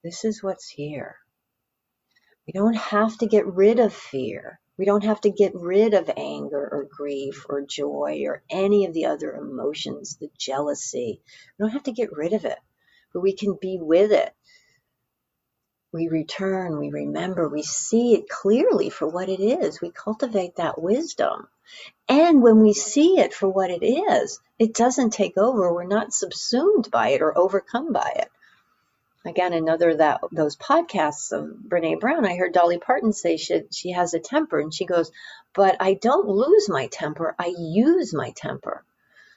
[0.03, 1.15] This is what's here.
[2.47, 4.59] We don't have to get rid of fear.
[4.79, 8.93] We don't have to get rid of anger or grief or joy or any of
[8.93, 11.21] the other emotions, the jealousy.
[11.57, 12.57] We don't have to get rid of it,
[13.13, 14.33] but we can be with it.
[15.91, 19.81] We return, we remember, we see it clearly for what it is.
[19.81, 21.49] We cultivate that wisdom.
[22.07, 25.73] And when we see it for what it is, it doesn't take over.
[25.73, 28.29] We're not subsumed by it or overcome by it
[29.29, 33.91] again another that those podcasts of Brene Brown, I heard Dolly Parton say she she
[33.91, 35.11] has a temper, and she goes,
[35.53, 37.35] "But I don't lose my temper.
[37.39, 38.83] I use my temper."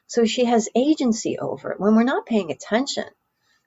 [0.06, 1.80] So she has agency over it.
[1.80, 3.04] When we're not paying attention,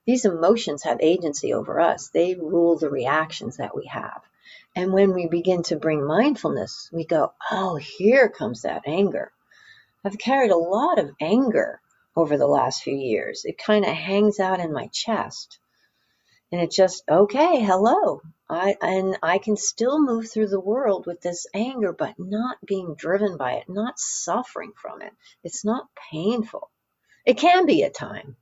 [0.05, 2.09] these emotions have agency over us.
[2.09, 4.21] They rule the reactions that we have.
[4.75, 9.31] And when we begin to bring mindfulness, we go, "Oh, here comes that anger."
[10.03, 11.81] I've carried a lot of anger
[12.15, 13.45] over the last few years.
[13.45, 15.59] It kind of hangs out in my chest
[16.55, 18.21] and it's just, okay, hello.
[18.49, 22.95] I and I can still move through the world with this anger, but not being
[22.95, 25.11] driven by it, not suffering from it.
[25.43, 26.71] It's not painful.
[27.25, 28.37] It can be at times.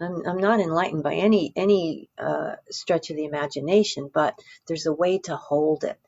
[0.00, 4.92] I'm, I'm not enlightened by any any uh, stretch of the imagination, but there's a
[4.92, 6.00] way to hold it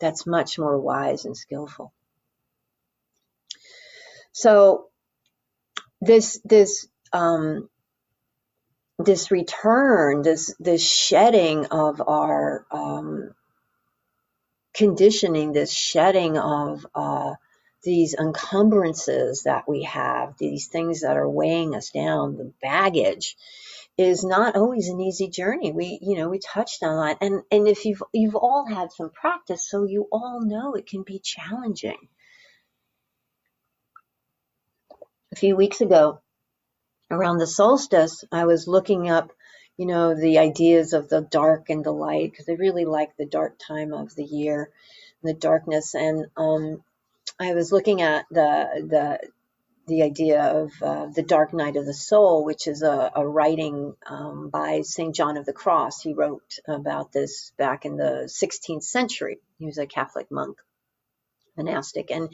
[0.00, 1.92] that's much more wise and skillful.
[4.32, 4.88] So
[6.00, 7.68] this this um,
[9.04, 13.34] this return, this this shedding of our um,
[14.74, 17.34] conditioning, this shedding of uh,
[17.82, 23.36] these encumbrances that we have, these things that are weighing us down, the baggage,
[23.96, 25.72] is not always an easy journey.
[25.72, 29.10] We, you know, we touched on that, and and if you've you've all had some
[29.10, 31.98] practice, so you all know it can be challenging.
[35.32, 36.20] A few weeks ago,
[37.10, 39.32] around the solstice, I was looking up,
[39.76, 43.26] you know, the ideas of the dark and the light because I really like the
[43.26, 44.70] dark time of the year,
[45.22, 46.82] the darkness, and um,
[47.38, 49.30] I was looking at the the
[49.86, 53.94] the idea of uh, the dark night of the soul, which is a, a writing
[54.06, 55.14] um, by St.
[55.14, 56.00] John of the Cross.
[56.00, 59.38] He wrote about this back in the 16th century.
[59.58, 60.58] He was a Catholic monk,
[61.56, 62.12] monastic.
[62.12, 62.32] And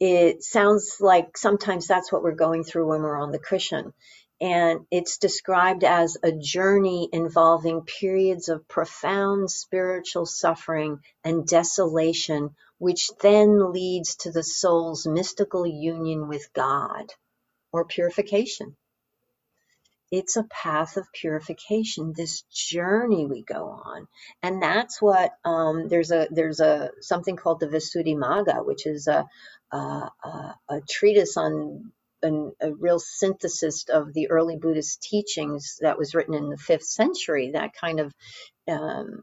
[0.00, 3.92] it sounds like sometimes that's what we're going through when we're on the cushion.
[4.40, 13.10] And it's described as a journey involving periods of profound spiritual suffering and desolation which
[13.20, 17.12] then leads to the soul's mystical union with God
[17.72, 18.76] or purification.
[20.10, 24.06] It's a path of purification, this journey we go on.
[24.42, 29.26] And that's what, um, there's a, there's a, something called the Visuddhimagga, which is a,
[29.72, 31.92] a, a, a treatise on
[32.22, 36.84] an, a real synthesis of the early Buddhist teachings that was written in the fifth
[36.84, 38.12] century that kind of
[38.68, 39.22] um,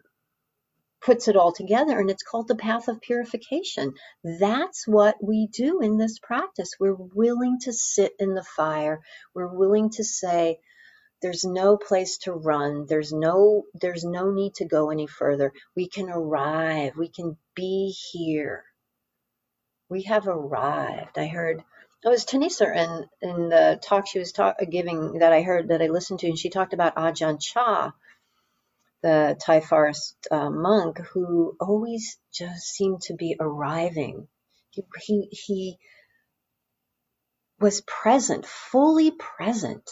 [1.02, 3.94] puts it all together and it's called the path of purification.
[4.24, 6.72] That's what we do in this practice.
[6.80, 9.02] We're willing to sit in the fire.
[9.34, 10.60] We're willing to say,
[11.22, 12.86] there's no place to run.
[12.88, 15.54] There's no, there's no need to go any further.
[15.76, 16.98] We can arrive.
[16.98, 18.64] We can be here.
[19.90, 21.18] We have arrived.
[21.18, 21.64] I heard,
[22.04, 25.82] it was Thanissara in, in the talk she was talk, giving that I heard that
[25.82, 27.92] I listened to, and she talked about Ajahn Chah
[29.06, 34.28] the Thai forest uh, monk who always just seemed to be arriving.
[34.72, 35.80] He, he, he
[37.60, 39.88] was present, fully present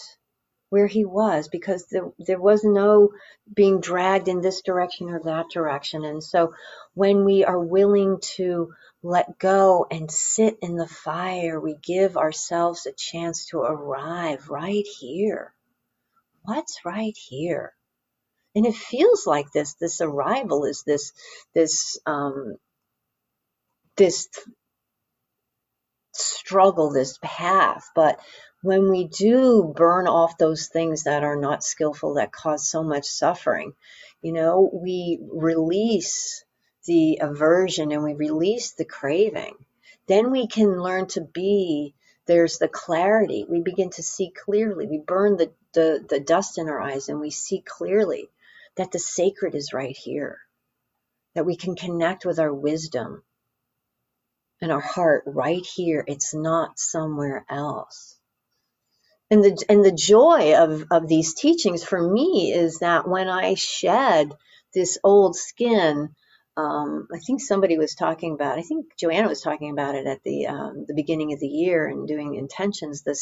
[0.73, 3.12] where he was because there, there was no
[3.53, 6.05] being dragged in this direction or that direction.
[6.05, 6.53] And so
[6.95, 12.88] when we are willing to let go and sit in the fire, we give ourselves
[12.88, 15.53] a chance to arrive right here.
[16.43, 17.73] What's right here?
[18.55, 21.13] and it feels like this this arrival is this
[21.55, 22.57] this um,
[23.97, 24.29] this
[26.13, 28.19] struggle this path but
[28.63, 33.06] when we do burn off those things that are not skillful that cause so much
[33.06, 33.73] suffering
[34.23, 36.43] you know we release
[36.86, 39.54] the aversion and we release the craving
[40.08, 41.93] then we can learn to be
[42.26, 46.67] there's the clarity we begin to see clearly we burn the, the, the dust in
[46.69, 48.30] our eyes and we see clearly
[48.76, 50.39] that the sacred is right here,
[51.36, 53.23] that we can connect with our wisdom
[54.62, 56.04] and our heart right here.
[56.08, 58.19] It's not somewhere else.
[59.31, 63.55] And the, and the joy of, of these teachings for me is that when I
[63.55, 64.33] shed
[64.73, 66.09] this old skin
[66.55, 68.59] um, I think somebody was talking about.
[68.59, 71.88] I think Joanna was talking about it at the um, the beginning of the year
[71.88, 73.01] and doing intentions.
[73.01, 73.13] The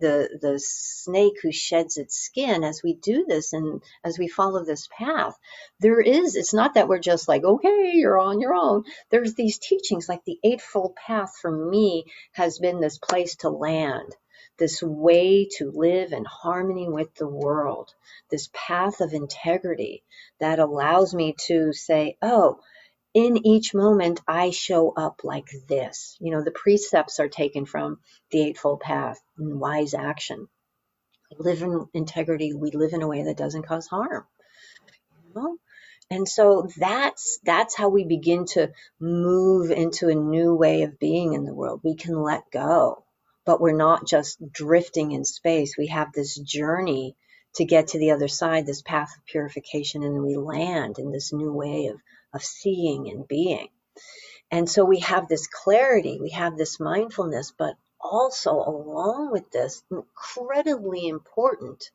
[0.00, 2.64] the the snake who sheds its skin.
[2.64, 5.34] As we do this and as we follow this path,
[5.80, 6.34] there is.
[6.34, 8.84] It's not that we're just like okay, you're on your own.
[9.10, 11.34] There's these teachings like the Eightfold Path.
[11.42, 14.16] For me, has been this place to land
[14.58, 17.94] this way to live in harmony with the world,
[18.30, 20.02] this path of integrity
[20.40, 22.60] that allows me to say, oh,
[23.14, 26.16] in each moment, I show up like this.
[26.20, 27.98] You know, the precepts are taken from
[28.30, 30.48] the Eightfold Path and wise action.
[31.38, 32.54] Live in integrity.
[32.54, 34.24] We live in a way that doesn't cause harm.
[35.26, 35.56] You know?
[36.10, 41.34] And so that's that's how we begin to move into a new way of being
[41.34, 41.80] in the world.
[41.84, 43.04] We can let go,
[43.48, 45.78] but we're not just drifting in space.
[45.78, 47.16] We have this journey
[47.54, 51.32] to get to the other side, this path of purification, and we land in this
[51.32, 51.98] new way of
[52.34, 53.68] of seeing and being.
[54.50, 59.82] And so we have this clarity, we have this mindfulness, but also along with this,
[59.90, 61.90] incredibly important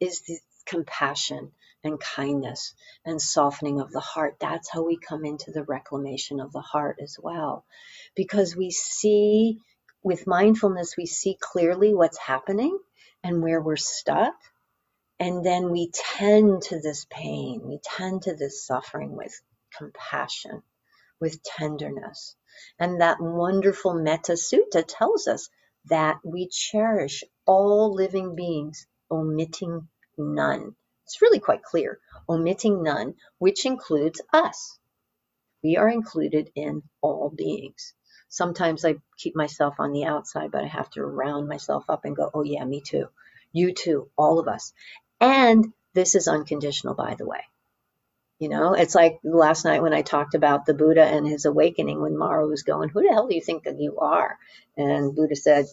[0.00, 1.52] is the compassion
[1.84, 2.74] and kindness
[3.04, 4.36] and softening of the heart.
[4.40, 7.66] That's how we come into the reclamation of the heart as well.
[8.16, 9.60] Because we see,
[10.04, 12.78] with mindfulness, we see clearly what's happening
[13.24, 14.34] and where we're stuck.
[15.18, 19.40] And then we tend to this pain, we tend to this suffering with
[19.76, 20.62] compassion,
[21.20, 22.36] with tenderness.
[22.78, 25.48] And that wonderful Metta Sutta tells us
[25.86, 29.88] that we cherish all living beings, omitting
[30.18, 30.76] none.
[31.04, 31.98] It's really quite clear,
[32.28, 34.78] omitting none, which includes us.
[35.62, 37.94] We are included in all beings.
[38.34, 42.16] Sometimes I keep myself on the outside, but I have to round myself up and
[42.16, 43.06] go, oh, yeah, me too.
[43.52, 44.72] You too, all of us.
[45.20, 47.42] And this is unconditional, by the way.
[48.40, 52.00] You know, it's like last night when I talked about the Buddha and his awakening
[52.02, 54.36] when Mara was going, Who the hell do you think that you are?
[54.76, 55.66] And Buddha said,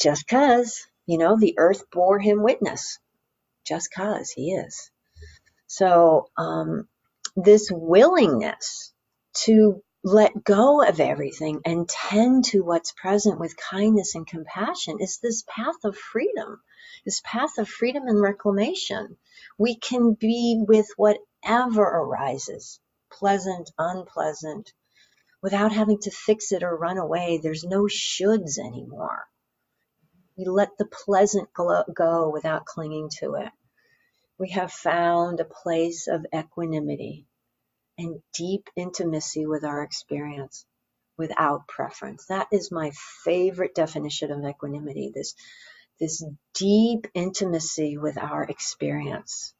[0.00, 2.98] Just cause, you know, the earth bore him witness.
[3.66, 4.90] Just cause he is.
[5.66, 6.88] So, um,
[7.36, 8.94] this willingness
[9.44, 15.18] to let go of everything and tend to what's present with kindness and compassion is
[15.18, 16.60] this path of freedom,
[17.04, 19.16] this path of freedom and reclamation.
[19.58, 22.80] We can be with whatever arises,
[23.12, 24.72] pleasant, unpleasant,
[25.40, 27.38] without having to fix it or run away.
[27.38, 29.24] There's no shoulds anymore.
[30.36, 33.50] We let the pleasant go without clinging to it.
[34.38, 37.28] We have found a place of equanimity
[37.98, 40.64] and deep intimacy with our experience
[41.16, 42.26] without preference.
[42.26, 42.92] That is my
[43.24, 45.12] favorite definition of equanimity.
[45.14, 45.34] This,
[46.00, 46.24] this
[46.54, 49.54] deep intimacy with our experience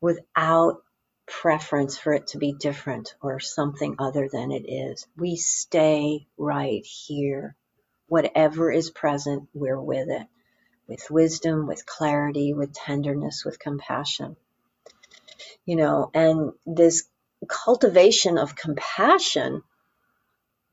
[0.00, 0.82] without
[1.26, 5.06] preference for it to be different or something other than it is.
[5.16, 7.56] We stay right here.
[8.08, 10.26] Whatever is present, we're with it.
[10.88, 14.36] With wisdom, with clarity, with tenderness, with compassion
[15.70, 17.04] you know, and this
[17.46, 19.62] cultivation of compassion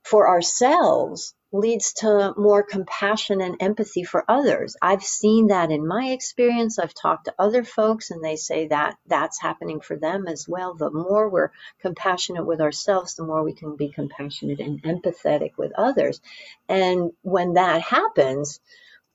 [0.04, 4.76] for ourselves leads to more compassion and empathy for others.
[4.82, 6.80] I've seen that in my experience.
[6.80, 10.74] I've talked to other folks and they say that that's happening for them as well.
[10.74, 15.74] The more we're compassionate with ourselves, the more we can be compassionate and empathetic with
[15.78, 16.22] others.
[16.68, 18.60] And when that happens,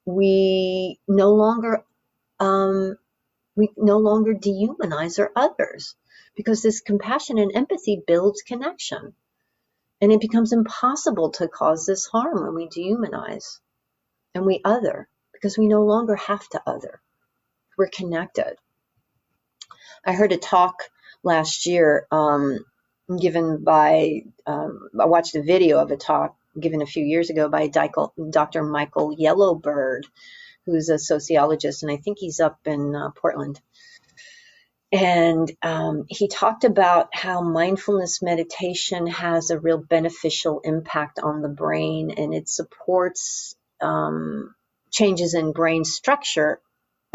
[0.04, 1.84] we no longer
[2.38, 2.98] um,
[3.56, 5.94] we no longer dehumanize our others
[6.34, 9.14] because this compassion and empathy builds connection.
[10.00, 13.60] And it becomes impossible to cause this harm when we dehumanize
[14.34, 17.00] and we other because we no longer have to other.
[17.76, 18.56] We're connected.
[20.04, 20.82] I heard a talk
[21.22, 22.64] last year um,
[23.20, 27.48] given by, um, I watched a video of a talk given a few years ago
[27.48, 28.62] by Dr.
[28.62, 30.06] Michael Yellow Bird,
[30.66, 33.60] who's a sociologist, and I think he's up in uh, Portland.
[34.92, 41.48] And um, he talked about how mindfulness meditation has a real beneficial impact on the
[41.48, 44.54] brain and it supports um,
[44.90, 46.60] changes in brain structure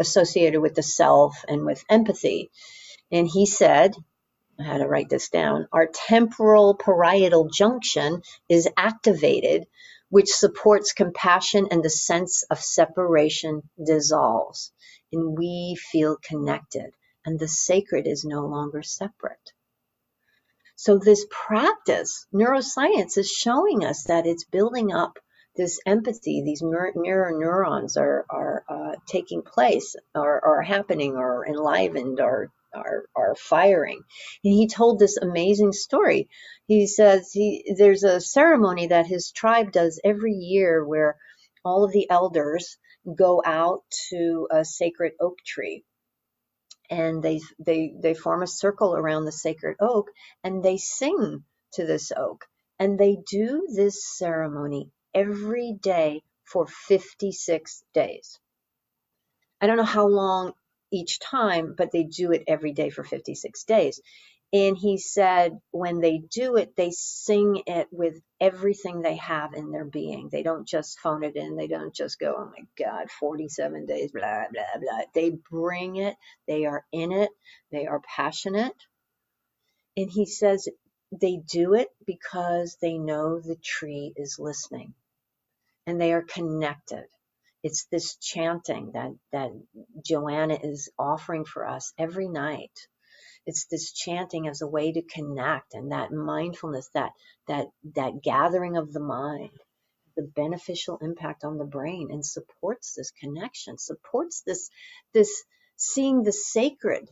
[0.00, 2.50] associated with the self and with empathy.
[3.12, 3.94] And he said,
[4.58, 9.68] I had to write this down, our temporal parietal junction is activated
[10.10, 14.72] which supports compassion and the sense of separation dissolves
[15.12, 16.92] and we feel connected
[17.24, 19.52] and the sacred is no longer separate.
[20.76, 25.18] So this practice, neuroscience is showing us that it's building up
[25.56, 32.20] this empathy, these mirror, neurons are, are uh, taking place or are happening or enlivened
[32.20, 34.00] or are, are firing.
[34.44, 36.28] And he told this amazing story.
[36.66, 41.16] He says he, there's a ceremony that his tribe does every year where
[41.64, 42.78] all of the elders
[43.16, 45.84] go out to a sacred oak tree
[46.90, 50.10] and they they they form a circle around the sacred oak
[50.44, 52.46] and they sing to this oak
[52.78, 58.38] and they do this ceremony every day for 56 days.
[59.60, 60.52] I don't know how long
[60.92, 64.00] each time, but they do it every day for 56 days.
[64.52, 69.72] And he said when they do it, they sing it with everything they have in
[69.72, 70.30] their being.
[70.32, 71.56] They don't just phone it in.
[71.56, 75.02] They don't just go, oh my God, 47 days, blah, blah, blah.
[75.14, 76.16] They bring it.
[76.48, 77.30] They are in it.
[77.72, 78.76] They are passionate.
[79.96, 80.68] And he says
[81.12, 84.94] they do it because they know the tree is listening
[85.86, 87.04] and they are connected
[87.62, 89.50] it's this chanting that that
[90.04, 92.72] Joanna is offering for us every night.
[93.46, 97.12] It's this chanting as a way to connect and that mindfulness, that
[97.48, 99.50] that that gathering of the mind,
[100.16, 104.70] the beneficial impact on the brain and supports this connection, supports this,
[105.14, 105.44] this
[105.76, 107.08] seeing the sacred,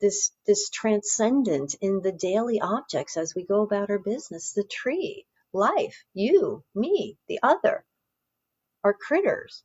[0.00, 5.26] this, this transcendent in the daily objects as we go about our business, the tree,
[5.52, 7.84] life, you, me, the other,
[8.84, 9.64] our critters,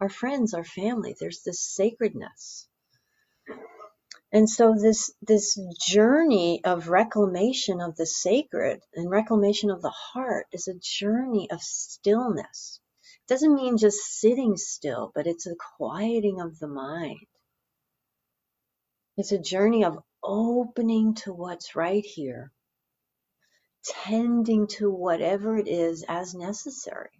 [0.00, 1.14] our friends, our family.
[1.18, 2.66] There's this sacredness.
[4.32, 10.46] And so this this journey of reclamation of the sacred and reclamation of the heart
[10.52, 12.80] is a journey of stillness.
[13.02, 17.26] It doesn't mean just sitting still, but it's a quieting of the mind.
[19.16, 22.52] It's a journey of opening to what's right here,
[23.84, 27.19] tending to whatever it is as necessary.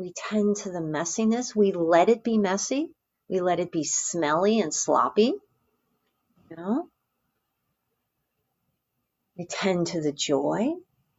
[0.00, 1.54] We tend to the messiness.
[1.54, 2.90] We let it be messy.
[3.28, 5.34] We let it be smelly and sloppy
[6.50, 6.88] you know?
[9.38, 10.72] We tend to the joy.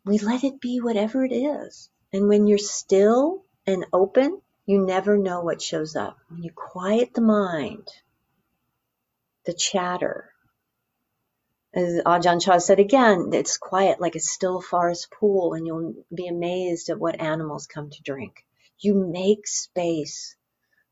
[0.05, 1.89] We let it be whatever it is.
[2.13, 6.17] And when you're still and open, you never know what shows up.
[6.29, 7.87] When you quiet the mind,
[9.45, 10.29] the chatter,
[11.73, 16.27] as Ajahn Chah said again, it's quiet like a still forest pool, and you'll be
[16.27, 18.45] amazed at what animals come to drink.
[18.81, 20.35] You make space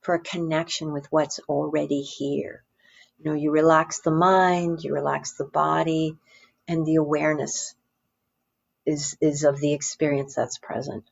[0.02, 2.64] for a connection with what's already here.
[3.18, 6.16] You know, you relax the mind, you relax the body,
[6.68, 7.76] and the awareness
[8.86, 11.04] is is of the experience that's present.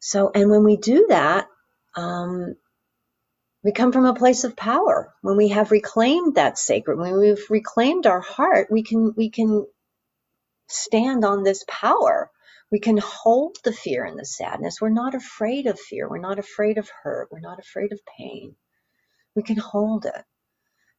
[0.00, 1.46] So, and when we do that,
[1.94, 2.56] um,
[3.62, 5.14] we come from a place of power.
[5.22, 9.66] When we have reclaimed that sacred, when we've reclaimed our heart, we can we can
[10.68, 12.30] stand on this power.
[12.72, 14.80] We can hold the fear and the sadness.
[14.80, 16.08] We're not afraid of fear.
[16.08, 17.28] We're not afraid of hurt.
[17.30, 18.56] We're not afraid of pain
[19.34, 20.24] we can hold it.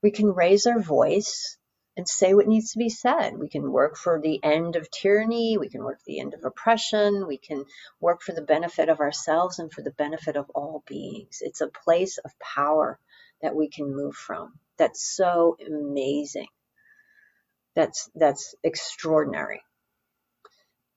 [0.02, 1.58] We can raise our voice
[1.96, 3.38] and say what needs to be said.
[3.38, 5.58] We can work for the end of tyranny.
[5.58, 7.28] We can work for the end of oppression.
[7.28, 7.66] We can
[8.02, 11.40] work for the benefit of ourselves and for the benefit of all beings.
[11.42, 13.00] It's a place of power
[13.42, 14.60] that we can move from.
[14.78, 16.48] That's so amazing.
[17.76, 19.62] That's, that's extraordinary.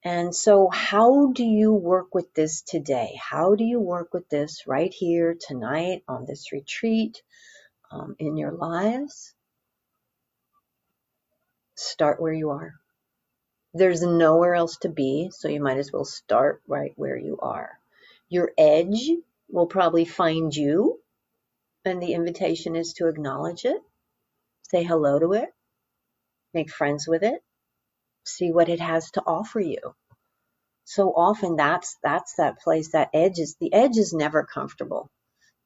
[0.06, 3.18] And so, how do you work with this today?
[3.20, 7.20] How do you work with this right here tonight on this retreat
[7.90, 9.34] um, in your lives?
[11.74, 12.74] Start where you are.
[13.74, 17.76] There's nowhere else to be, so you might as well start right where you are.
[18.28, 19.10] Your edge
[19.50, 21.00] will probably find you,
[21.84, 23.82] and the invitation is to acknowledge it,
[24.70, 25.52] say hello to it,
[26.54, 27.42] make friends with it,
[28.28, 29.94] see what it has to offer you.
[30.84, 35.10] So often that's that's that place that edge is the edge is never comfortable.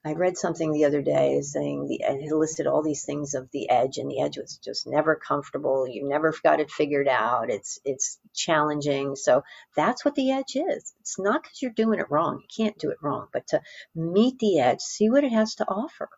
[0.03, 3.69] I read something the other day saying the it listed all these things of the
[3.69, 5.87] edge, and the edge was just never comfortable.
[5.87, 7.51] You never got it figured out.
[7.51, 9.15] It's it's challenging.
[9.15, 9.43] So
[9.77, 10.95] that's what the edge is.
[11.01, 12.41] It's not because you're doing it wrong.
[12.43, 13.61] You can't do it wrong, but to
[13.95, 16.09] meet the edge, see what it has to offer,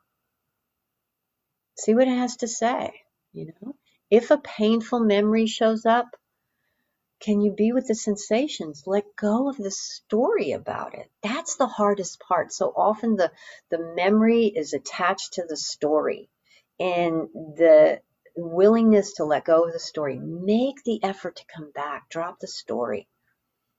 [1.77, 2.93] see what it has to say.
[3.33, 3.75] You know,
[4.11, 6.07] if a painful memory shows up,
[7.23, 8.83] can you be with the sensations?
[8.85, 11.09] Let go of the story about it.
[11.23, 12.53] That's the hardest part.
[12.53, 13.31] So often the,
[13.71, 16.29] the memory is attached to the story
[16.81, 18.01] and the
[18.37, 20.19] willingness to let go of the story.
[20.19, 22.09] Make the effort to come back.
[22.11, 23.07] Drop the story.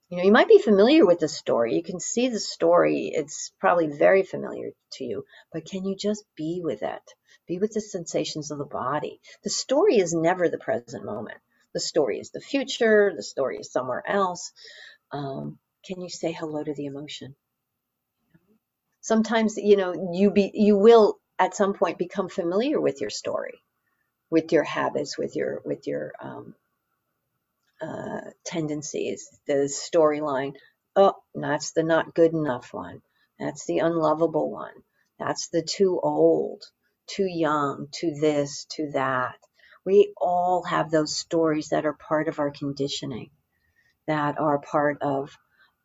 [0.09, 1.75] You know, you might be familiar with the story.
[1.75, 3.11] You can see the story.
[3.13, 7.01] It's probably very familiar to you, but can you just be with it?
[7.47, 9.19] Be with the sensations of the body.
[9.43, 11.39] The story is never the present moment.
[11.73, 14.51] The story is the future, the story is somewhere else.
[15.11, 17.35] Um, can you say hello to the emotion?
[19.01, 23.61] Sometimes, you know, you be you will at some point become familiar with your story,
[24.31, 26.55] with your habits, with your with your um,
[27.81, 30.53] uh, tendencies, the storyline.
[30.95, 33.01] Oh, that's the not good enough one.
[33.39, 34.73] That's the unlovable one.
[35.19, 36.63] That's the too old,
[37.07, 39.37] too young, too this, too that.
[39.85, 43.31] We all have those stories that are part of our conditioning,
[44.07, 45.37] that are part of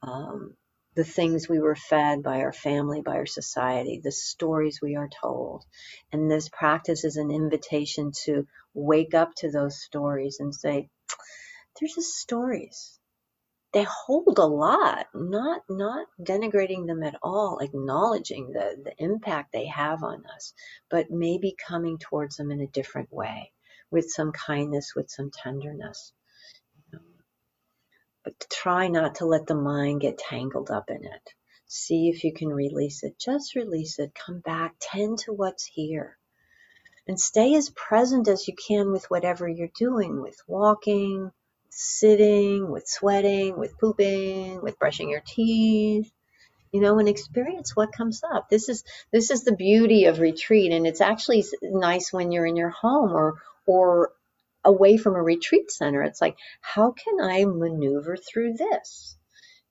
[0.02, 0.56] um,
[0.94, 5.08] the things we were fed by our family, by our society, the stories we are
[5.08, 5.64] told.
[6.12, 10.88] And this practice is an invitation to wake up to those stories and say,
[11.78, 12.98] they're just stories.
[13.72, 19.66] They hold a lot, not not denigrating them at all, acknowledging the, the impact they
[19.66, 20.54] have on us,
[20.90, 23.52] but maybe coming towards them in a different way
[23.90, 26.12] with some kindness, with some tenderness.
[28.24, 31.34] But try not to let the mind get tangled up in it.
[31.66, 33.18] See if you can release it.
[33.18, 34.14] Just release it.
[34.14, 34.74] Come back.
[34.80, 36.16] Tend to what's here.
[37.06, 41.30] And stay as present as you can with whatever you're doing, with walking,
[41.70, 46.10] sitting, with sweating, with pooping, with brushing your teeth,
[46.72, 48.48] you know, and experience what comes up.
[48.50, 52.56] This is this is the beauty of retreat, and it's actually nice when you're in
[52.56, 53.36] your home or
[53.68, 54.12] or
[54.64, 56.02] away from a retreat center.
[56.02, 59.16] It's like, how can I maneuver through this?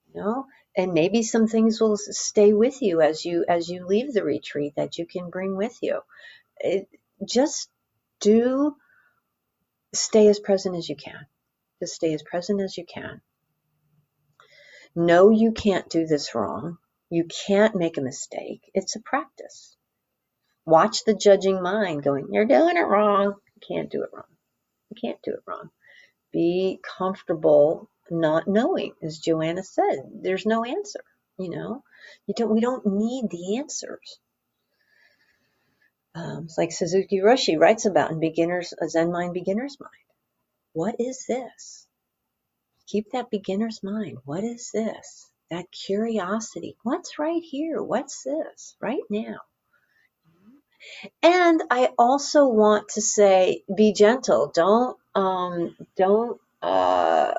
[0.08, 0.46] You know,
[0.78, 4.74] and maybe some things will stay with you as you as you leave the retreat
[4.78, 6.02] that you can bring with you.
[6.60, 6.88] It,
[7.28, 7.70] just
[8.22, 8.76] do
[9.94, 11.26] stay as present as you can.
[11.80, 13.22] Just stay as present as you can.
[14.96, 16.78] Know you can't do this wrong.
[17.10, 18.62] You can't make a mistake.
[18.74, 19.76] It's a practice.
[20.66, 23.36] Watch the judging mind going, You're doing it wrong.
[23.58, 24.26] You can't do it wrong.
[24.90, 25.70] You can't do it wrong.
[26.32, 30.00] Be comfortable not knowing, as Joanna said.
[30.22, 31.04] There's no answer.
[31.40, 31.84] You know,
[32.28, 32.54] you don't.
[32.54, 34.20] We don't need the answers.
[36.16, 39.92] Um, it's like Suzuki Roshi writes about in Beginners, a Zen Mind, Beginner's Mind.
[40.74, 41.88] What is this?
[42.88, 44.20] Keep that beginner's mind.
[44.26, 45.30] What is this?
[45.52, 46.78] That curiosity.
[46.84, 47.82] What's right here?
[47.84, 49.40] What's this right now?
[51.22, 54.52] And I also want to say, be gentle.
[54.54, 57.34] Don't, um, don't, uh,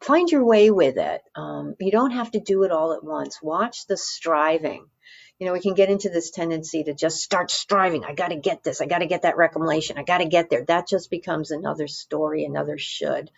[0.00, 1.22] find your way with it.
[1.34, 3.42] Um, you don't have to do it all at once.
[3.42, 4.86] Watch the striving.
[5.38, 8.04] You know, we can get into this tendency to just start striving.
[8.04, 8.80] I got to get this.
[8.80, 9.98] I got to get that reclamation.
[9.98, 10.64] I got to get there.
[10.64, 13.30] That just becomes another story, another should,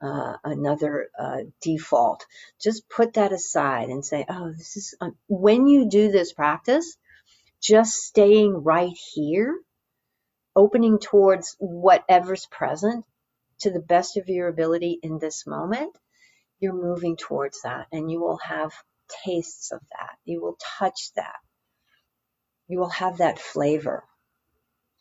[0.00, 2.26] uh, another uh, default.
[2.60, 6.96] Just put that aside and say, oh, this is, uh, when you do this practice,
[7.64, 9.58] just staying right here,
[10.54, 13.04] opening towards whatever's present
[13.60, 15.96] to the best of your ability in this moment,
[16.60, 18.72] you're moving towards that and you will have
[19.24, 20.16] tastes of that.
[20.24, 21.36] You will touch that.
[22.68, 24.04] You will have that flavor.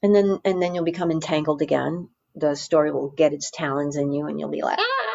[0.01, 2.09] And then and then you'll become entangled again.
[2.36, 5.12] The story will get its talons in you and you'll be like, ah,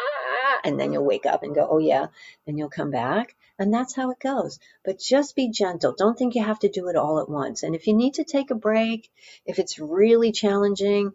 [0.63, 2.07] and then you'll wake up and go, oh yeah,
[2.45, 3.35] then you'll come back.
[3.57, 4.59] And that's how it goes.
[4.85, 5.93] But just be gentle.
[5.97, 7.63] Don't think you have to do it all at once.
[7.63, 9.09] And if you need to take a break,
[9.45, 11.11] if it's really challenging,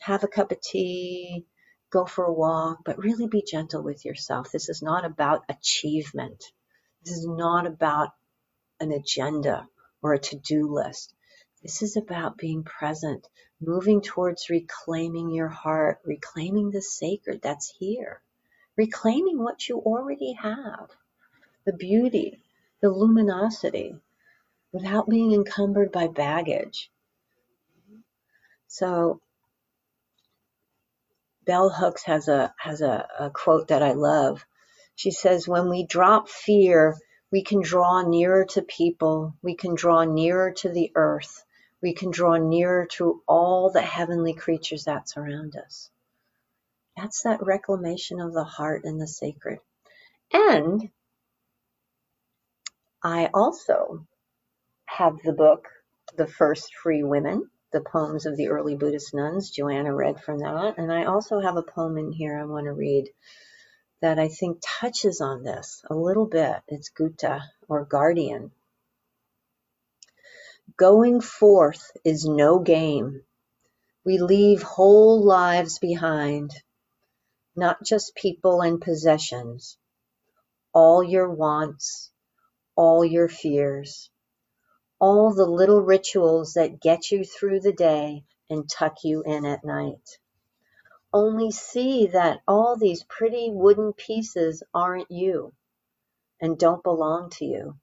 [0.00, 1.44] have a cup of tea,
[1.90, 4.50] go for a walk, but really be gentle with yourself.
[4.50, 6.42] This is not about achievement.
[7.04, 8.10] This is not about
[8.80, 9.68] an agenda
[10.00, 11.14] or a to do list.
[11.62, 13.28] This is about being present,
[13.60, 18.20] moving towards reclaiming your heart, reclaiming the sacred that's here,
[18.82, 20.88] reclaiming what you already have
[21.64, 22.42] the beauty,
[22.80, 23.94] the luminosity,
[24.72, 26.90] without being encumbered by baggage.
[28.66, 29.20] So
[31.46, 34.44] Bell Hooks has a has a, a quote that I love.
[34.96, 36.96] She says, "When we drop fear,
[37.30, 39.34] we can draw nearer to people.
[39.42, 41.44] We can draw nearer to the earth.
[41.80, 45.88] We can draw nearer to all the heavenly creatures that surround us."
[46.96, 49.58] That's that reclamation of the heart and the sacred.
[50.32, 50.90] And
[53.02, 54.06] I also
[54.86, 55.68] have the book,
[56.16, 59.50] The First Free Women, the poems of the early Buddhist nuns.
[59.50, 60.74] Joanna read from that.
[60.78, 63.08] And I also have a poem in here I want to read
[64.02, 66.56] that I think touches on this a little bit.
[66.68, 68.50] It's Gutta or Guardian.
[70.76, 73.22] Going forth is no game.
[74.04, 76.50] We leave whole lives behind,
[77.54, 79.76] not just people and possessions,
[80.72, 82.10] all your wants,
[82.76, 84.10] all your fears,
[84.98, 89.64] all the little rituals that get you through the day and tuck you in at
[89.64, 90.18] night.
[91.12, 95.52] Only see that all these pretty wooden pieces aren't you
[96.40, 97.76] and don't belong to you.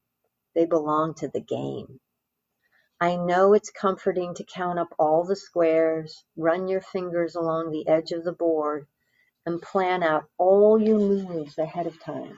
[0.55, 1.99] They belong to the game.
[2.99, 7.87] I know it's comforting to count up all the squares, run your fingers along the
[7.87, 8.87] edge of the board,
[9.45, 12.37] and plan out all your moves ahead of time.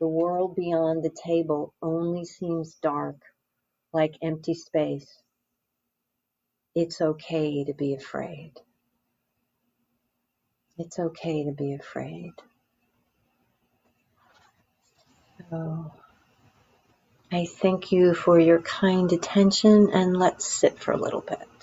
[0.00, 3.16] The world beyond the table only seems dark,
[3.92, 5.08] like empty space.
[6.74, 8.52] It's okay to be afraid.
[10.78, 12.32] It's okay to be afraid.
[15.50, 15.92] So,
[17.32, 21.57] I thank you for your kind attention and let's sit for a little bit.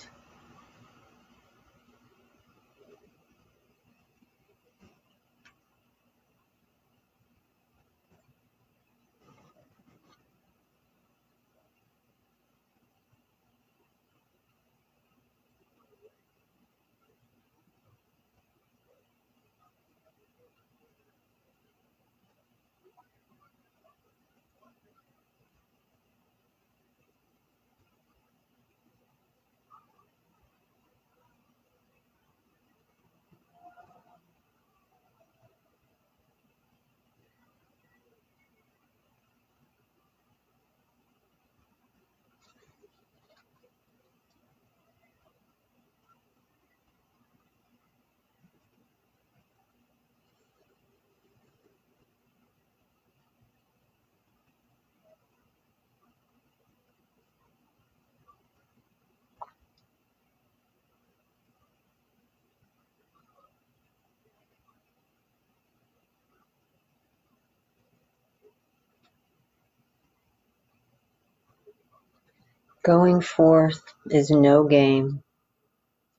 [72.86, 75.24] Going forth is no game.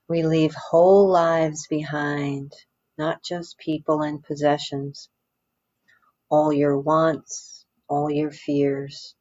[0.06, 2.52] We leave whole lives behind,
[2.98, 5.08] not just people and possessions.
[6.28, 9.14] All your wants, all your fears,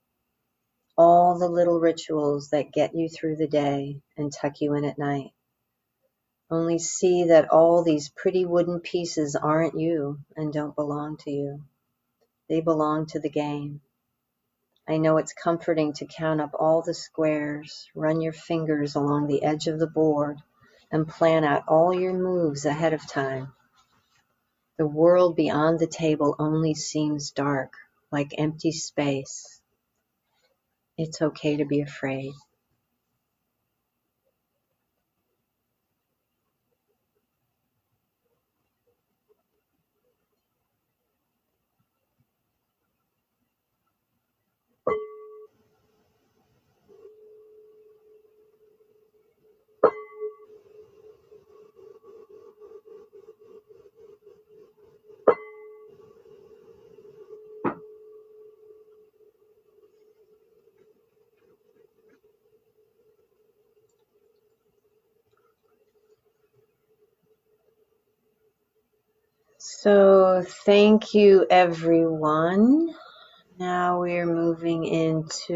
[0.97, 4.97] all the little rituals that get you through the day and tuck you in at
[4.97, 5.31] night.
[6.51, 11.63] Only see that all these pretty wooden pieces aren't you and don't belong to you.
[12.49, 13.79] They belong to the game.
[14.87, 19.43] I know it's comforting to count up all the squares, run your fingers along the
[19.43, 20.39] edge of the board,
[20.91, 23.53] and plan out all your moves ahead of time.
[24.77, 27.73] The world beyond the table only seems dark,
[28.11, 29.59] like empty space.
[30.97, 32.33] It's okay to be afraid.
[69.87, 72.93] So, thank you everyone.
[73.59, 75.55] Now we're moving into